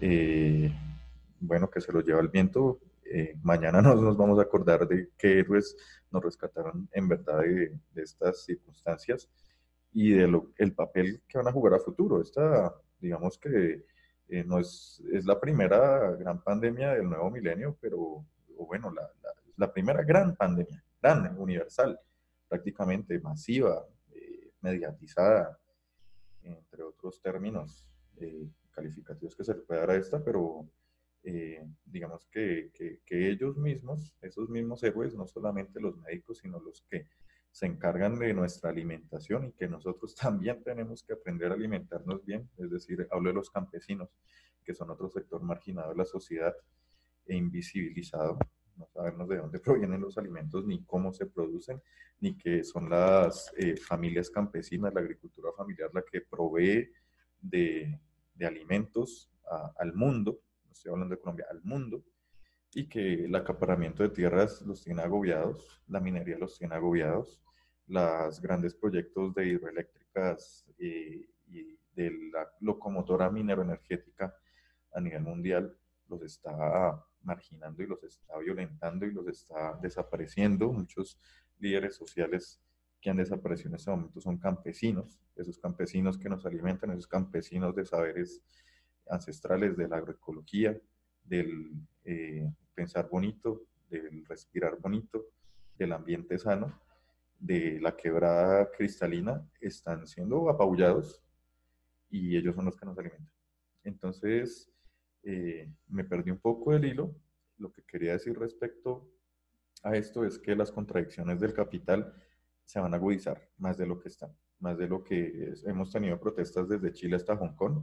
eh, 0.00 0.72
bueno, 1.40 1.68
que 1.68 1.80
se 1.80 1.92
los 1.92 2.04
lleva 2.04 2.20
el 2.20 2.28
viento. 2.28 2.78
Eh, 3.12 3.34
mañana 3.42 3.80
nos, 3.82 4.16
vamos 4.16 4.38
a 4.38 4.42
acordar 4.42 4.86
de 4.86 5.10
qué 5.16 5.40
héroes 5.40 5.76
nos 6.10 6.22
rescataron 6.22 6.88
en 6.92 7.08
verdad 7.08 7.40
de, 7.40 7.78
de 7.92 8.02
estas 8.02 8.44
circunstancias 8.44 9.28
y 9.92 10.12
de 10.12 10.42
el 10.56 10.74
papel 10.74 11.22
que 11.26 11.38
van 11.38 11.48
a 11.48 11.52
jugar 11.52 11.74
a 11.74 11.78
futuro. 11.80 12.20
Esta 12.20 12.74
digamos 13.00 13.38
que 13.38 13.84
eh, 14.28 14.44
no 14.44 14.58
es, 14.58 15.02
es 15.12 15.24
la 15.24 15.40
primera 15.40 16.12
gran 16.16 16.42
pandemia 16.42 16.94
del 16.94 17.08
nuevo 17.08 17.30
milenio, 17.30 17.76
pero 17.80 17.98
o 18.60 18.66
bueno, 18.66 18.92
la, 18.92 19.08
la, 19.56 19.72
primera 19.72 20.02
gran 20.02 20.34
pandemia, 20.34 20.84
gran, 21.00 21.38
universal, 21.38 21.98
prácticamente 22.48 23.20
masiva, 23.20 23.86
eh, 24.10 24.50
mediatizada, 24.60 25.58
entre 26.42 26.82
otros 26.82 27.22
términos 27.22 27.86
eh, 28.16 28.48
calificativos 28.72 29.36
que 29.36 29.44
se 29.44 29.54
le 29.54 29.60
puede 29.60 29.80
dar 29.80 29.90
a 29.90 29.96
esta, 29.96 30.22
pero 30.22 30.68
digamos 31.84 32.26
que, 32.30 32.70
que, 32.72 33.00
que 33.04 33.30
ellos 33.30 33.56
mismos, 33.58 34.14
esos 34.22 34.48
mismos 34.48 34.82
héroes, 34.82 35.14
no 35.14 35.26
solamente 35.26 35.80
los 35.80 35.96
médicos, 35.98 36.38
sino 36.38 36.58
los 36.60 36.82
que 36.88 37.06
se 37.50 37.66
encargan 37.66 38.18
de 38.18 38.32
nuestra 38.34 38.70
alimentación 38.70 39.46
y 39.46 39.52
que 39.52 39.68
nosotros 39.68 40.14
también 40.22 40.62
tenemos 40.62 41.02
que 41.02 41.14
aprender 41.14 41.50
a 41.50 41.54
alimentarnos 41.54 42.24
bien, 42.24 42.48
es 42.56 42.70
decir, 42.70 43.06
hablo 43.10 43.30
de 43.30 43.34
los 43.34 43.50
campesinos, 43.50 44.10
que 44.64 44.74
son 44.74 44.90
otro 44.90 45.08
sector 45.08 45.42
marginado 45.42 45.90
de 45.90 45.96
la 45.96 46.04
sociedad 46.04 46.54
e 47.26 47.36
invisibilizado. 47.36 48.38
No 48.76 48.86
sabemos 48.92 49.28
de 49.28 49.38
dónde 49.38 49.58
provienen 49.60 50.00
los 50.00 50.18
alimentos, 50.18 50.64
ni 50.66 50.84
cómo 50.84 51.12
se 51.12 51.26
producen, 51.26 51.82
ni 52.20 52.36
que 52.36 52.62
son 52.64 52.88
las 52.88 53.52
eh, 53.56 53.76
familias 53.76 54.30
campesinas, 54.30 54.94
la 54.94 55.00
agricultura 55.00 55.50
familiar, 55.56 55.90
la 55.92 56.02
que 56.02 56.20
provee 56.20 56.90
de, 57.40 58.00
de 58.34 58.46
alimentos 58.46 59.30
al 59.78 59.94
mundo, 59.94 60.42
estoy 60.78 60.92
hablando 60.92 61.14
de 61.14 61.20
Colombia, 61.20 61.46
al 61.50 61.62
mundo, 61.62 62.04
y 62.72 62.88
que 62.88 63.24
el 63.24 63.34
acaparamiento 63.34 64.02
de 64.02 64.10
tierras 64.10 64.62
los 64.62 64.82
tiene 64.82 65.02
agobiados, 65.02 65.82
la 65.88 66.00
minería 66.00 66.38
los 66.38 66.56
tiene 66.58 66.74
agobiados, 66.74 67.40
los 67.86 68.40
grandes 68.40 68.74
proyectos 68.74 69.34
de 69.34 69.46
hidroeléctricas 69.46 70.66
y, 70.78 71.26
de 71.94 72.12
la 72.32 72.48
locomotora 72.60 73.28
mineroenergética 73.28 74.32
a 74.92 75.00
nivel 75.00 75.22
mundial 75.22 75.76
los 76.06 76.22
está 76.22 77.04
marginando 77.22 77.82
y 77.82 77.86
los 77.88 78.04
está 78.04 78.38
violentando 78.38 79.04
y 79.04 79.10
los 79.10 79.26
está 79.26 79.76
desapareciendo. 79.82 80.72
Muchos 80.72 81.18
líderes 81.58 81.96
sociales 81.96 82.60
que 83.00 83.10
han 83.10 83.16
desaparecido 83.16 83.70
en 83.70 83.74
este 83.74 83.90
momento 83.90 84.20
son 84.20 84.38
campesinos, 84.38 85.20
esos 85.34 85.58
campesinos 85.58 86.16
que 86.16 86.28
nos 86.28 86.46
alimentan, 86.46 86.92
esos 86.92 87.08
campesinos 87.08 87.74
de 87.74 87.84
saberes 87.84 88.42
ancestrales 89.10 89.76
de 89.76 89.88
la 89.88 89.96
agroecología, 89.96 90.78
del 91.24 91.72
eh, 92.04 92.50
pensar 92.74 93.08
bonito, 93.08 93.66
del 93.88 94.24
respirar 94.26 94.78
bonito, 94.80 95.26
del 95.76 95.92
ambiente 95.92 96.38
sano, 96.38 96.80
de 97.38 97.80
la 97.80 97.96
quebrada 97.96 98.70
cristalina, 98.70 99.48
están 99.60 100.06
siendo 100.06 100.48
apabullados 100.50 101.22
y 102.10 102.36
ellos 102.36 102.54
son 102.54 102.64
los 102.64 102.76
que 102.76 102.86
nos 102.86 102.98
alimentan. 102.98 103.30
Entonces, 103.84 104.70
eh, 105.22 105.70
me 105.88 106.04
perdí 106.04 106.30
un 106.30 106.38
poco 106.38 106.72
el 106.72 106.84
hilo. 106.84 107.14
Lo 107.58 107.72
que 107.72 107.82
quería 107.82 108.12
decir 108.12 108.38
respecto 108.38 109.10
a 109.82 109.94
esto 109.96 110.24
es 110.24 110.38
que 110.38 110.56
las 110.56 110.72
contradicciones 110.72 111.40
del 111.40 111.52
capital 111.52 112.14
se 112.64 112.80
van 112.80 112.92
a 112.94 112.96
agudizar 112.96 113.48
más 113.58 113.78
de 113.78 113.86
lo 113.86 113.98
que 113.98 114.08
están, 114.08 114.36
más 114.58 114.76
de 114.78 114.88
lo 114.88 115.02
que 115.02 115.54
hemos 115.64 115.90
tenido 115.90 116.18
protestas 116.20 116.68
desde 116.68 116.92
Chile 116.92 117.16
hasta 117.16 117.36
Hong 117.36 117.54
Kong. 117.56 117.82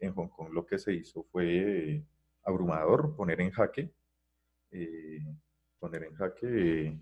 En 0.00 0.14
Hong 0.14 0.28
Kong 0.28 0.52
lo 0.52 0.66
que 0.66 0.78
se 0.78 0.92
hizo 0.94 1.22
fue 1.24 2.02
abrumador, 2.44 3.14
poner 3.14 3.40
en 3.40 3.50
jaque, 3.50 3.92
eh, 4.70 5.22
poner 5.78 6.04
en 6.04 6.14
jaque, 6.14 6.98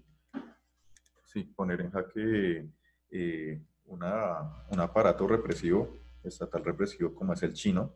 sí, 1.24 1.44
poner 1.44 1.80
en 1.80 1.90
jaque 1.90 2.68
eh, 3.10 3.62
una, 3.86 4.66
un 4.70 4.80
aparato 4.80 5.26
represivo, 5.26 5.96
estatal 6.22 6.64
represivo 6.64 7.14
como 7.14 7.32
es 7.32 7.42
el 7.42 7.52
chino, 7.52 7.94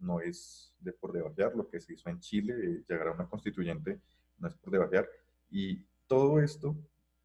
no 0.00 0.20
es 0.20 0.74
de 0.80 0.92
por 0.92 1.12
debajear, 1.12 1.54
lo 1.54 1.68
que 1.68 1.80
se 1.80 1.92
hizo 1.92 2.08
en 2.08 2.20
Chile, 2.20 2.84
llegar 2.88 3.08
a 3.08 3.12
una 3.12 3.28
constituyente, 3.28 4.00
no 4.38 4.48
es 4.48 4.54
por 4.54 4.72
debajear, 4.72 5.08
y 5.50 5.84
todo 6.06 6.40
esto 6.40 6.76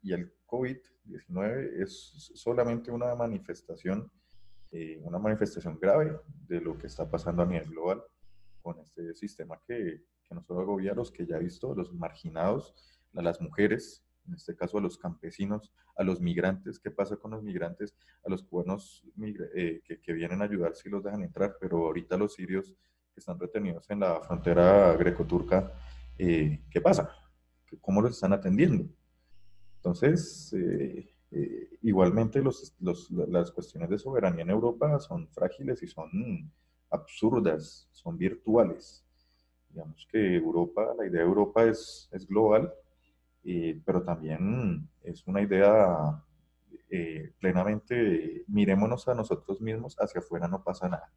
y 0.02 0.12
el 0.12 0.32
COVID-19 0.46 1.82
es 1.82 2.30
solamente 2.34 2.90
una 2.90 3.14
manifestación 3.14 4.10
eh, 4.72 5.00
una 5.02 5.18
manifestación 5.18 5.78
grave 5.78 6.18
de 6.48 6.60
lo 6.60 6.76
que 6.76 6.86
está 6.86 7.08
pasando 7.08 7.42
a 7.42 7.46
nivel 7.46 7.68
global 7.68 8.02
con 8.60 8.78
este 8.80 9.14
sistema 9.14 9.60
que, 9.66 10.02
que 10.28 10.34
no 10.34 10.42
solo 10.42 10.60
agobia 10.60 10.92
a 10.92 10.94
los 10.94 11.10
que 11.12 11.26
ya 11.26 11.36
he 11.36 11.40
visto, 11.40 11.72
a 11.72 11.76
los 11.76 11.92
marginados, 11.92 12.74
a 13.14 13.22
las 13.22 13.40
mujeres, 13.40 14.04
en 14.26 14.34
este 14.34 14.56
caso 14.56 14.78
a 14.78 14.80
los 14.80 14.98
campesinos, 14.98 15.72
a 15.96 16.04
los 16.04 16.20
migrantes, 16.20 16.78
qué 16.78 16.90
pasa 16.90 17.16
con 17.16 17.32
los 17.32 17.42
migrantes, 17.42 17.94
a 18.24 18.30
los 18.30 18.42
cubanos 18.42 19.04
eh, 19.54 19.82
que, 19.84 20.00
que, 20.00 20.12
vienen 20.12 20.40
a 20.42 20.44
ayudar 20.44 20.74
si 20.74 20.88
los 20.88 21.02
dejan 21.02 21.22
entrar, 21.22 21.56
pero 21.60 21.86
ahorita 21.86 22.16
los 22.16 22.34
sirios 22.34 22.74
que 23.12 23.20
están 23.20 23.38
retenidos 23.38 23.90
en 23.90 24.00
la 24.00 24.20
frontera 24.20 24.94
greco-turca, 24.96 25.72
eh, 26.18 26.62
¿qué 26.70 26.80
pasa? 26.80 27.10
¿Cómo 27.80 28.00
los 28.00 28.12
están 28.12 28.32
atendiendo? 28.32 28.84
Entonces, 29.76 30.52
eh, 30.52 31.11
igualmente 31.82 32.40
los, 32.42 32.74
los, 32.80 33.10
las 33.10 33.50
cuestiones 33.50 33.88
de 33.90 33.98
soberanía 33.98 34.42
en 34.42 34.50
Europa 34.50 34.98
son 34.98 35.28
frágiles 35.28 35.82
y 35.82 35.86
son 35.86 36.52
absurdas, 36.90 37.88
son 37.92 38.18
virtuales. 38.18 39.04
Digamos 39.70 40.06
que 40.10 40.36
Europa, 40.36 40.94
la 40.98 41.06
idea 41.06 41.22
de 41.22 41.26
Europa 41.26 41.64
es, 41.64 42.08
es 42.12 42.26
global, 42.26 42.72
pero 43.84 44.02
también 44.02 44.88
es 45.02 45.26
una 45.26 45.40
idea 45.40 46.22
eh, 46.90 47.32
plenamente, 47.40 48.44
mirémonos 48.48 49.08
a 49.08 49.14
nosotros 49.14 49.62
mismos, 49.62 49.96
hacia 49.98 50.20
afuera 50.20 50.46
no 50.46 50.62
pasa 50.62 50.90
nada. 50.90 51.10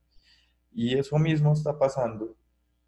Y 0.71 0.97
eso 0.97 1.19
mismo 1.19 1.51
está 1.51 1.77
pasando 1.77 2.35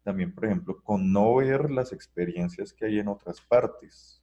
también, 0.02 0.34
por 0.34 0.46
ejemplo, 0.46 0.82
con 0.82 1.12
no 1.12 1.34
ver 1.34 1.70
las 1.70 1.92
experiencias 1.92 2.72
que 2.72 2.86
hay 2.86 2.98
en 2.98 3.08
otras 3.08 3.42
partes. 3.42 4.22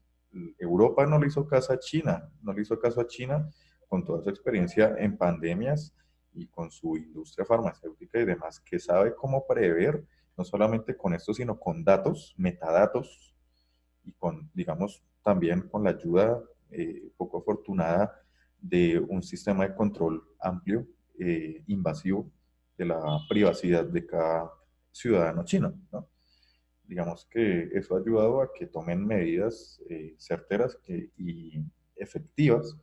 Europa 0.58 1.06
no 1.06 1.20
le 1.20 1.28
hizo 1.28 1.46
caso 1.48 1.74
a 1.74 1.80
China, 1.80 2.30
no 2.42 2.54
le 2.54 2.62
hizo 2.62 2.78
caso 2.80 3.02
a 3.02 3.08
China 3.08 3.50
con 3.88 4.04
toda 4.04 4.22
su 4.22 4.30
experiencia 4.30 4.96
en 4.98 5.18
pandemias 5.18 5.96
y 6.34 6.48
con 6.48 6.70
su 6.72 6.98
industria 6.98 7.46
farmacéutica 7.46 8.20
y 8.20 8.26
demás, 8.26 8.60
que 8.60 8.80
sabe 8.80 9.16
cómo 9.16 9.46
prever, 9.48 10.04
no 10.38 10.44
solamente 10.44 10.98
con 10.98 11.14
esto, 11.14 11.34
sino 11.34 11.58
con 11.58 11.84
datos, 11.84 12.34
metadatos, 12.38 13.36
y 14.06 14.14
con, 14.14 14.50
digamos, 14.54 15.04
también 15.24 15.68
con 15.70 15.84
la 15.84 15.92
ayuda 15.92 16.42
eh, 16.70 17.12
poco 17.18 17.40
afortunada 17.40 18.14
de 18.60 19.00
un 19.00 19.24
sistema 19.24 19.68
de 19.68 19.76
control 19.76 20.24
amplio, 20.40 20.88
eh, 21.20 21.64
invasivo 21.68 22.32
de 22.78 22.86
la 22.86 23.20
privacidad 23.28 23.86
de 23.86 24.06
cada 24.06 24.52
ciudadano 24.92 25.44
chino. 25.44 25.74
¿no? 25.92 26.08
digamos 26.88 27.26
que 27.26 27.70
eso 27.74 27.96
ha 27.96 28.00
ayudado 28.00 28.42
a 28.42 28.54
que 28.54 28.68
tomen 28.68 29.06
medidas 29.06 29.82
eh, 29.90 30.16
certeras 30.18 30.78
eh, 30.88 31.10
y 31.18 31.64
efectivas 31.96 32.78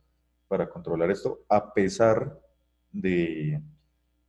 para 0.47 0.69
controlar 0.69 1.09
esto, 1.11 1.45
a 1.49 1.73
pesar 1.73 2.39
de, 2.91 3.61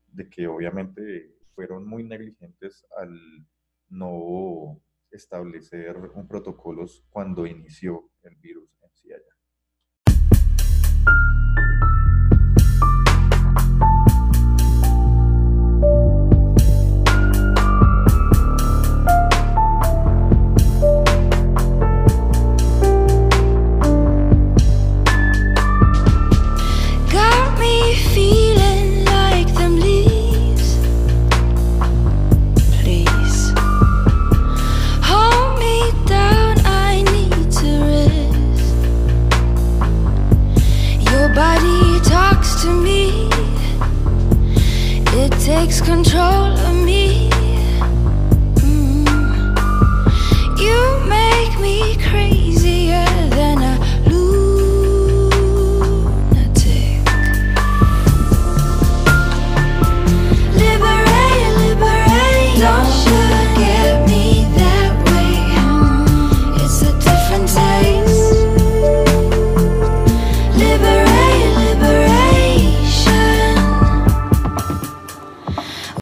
de 0.08 0.28
que 0.30 0.46
obviamente 0.46 1.34
fueron 1.54 1.86
muy 1.86 2.04
negligentes 2.04 2.86
al 2.96 3.14
no 3.88 4.80
establecer 5.10 5.96
un 6.14 6.26
protocolos 6.26 7.04
cuando 7.10 7.46
inició 7.46 8.10
el 8.22 8.36
virus 8.36 8.68
en 8.82 8.90
sí 8.94 9.12
allá. 9.12 9.34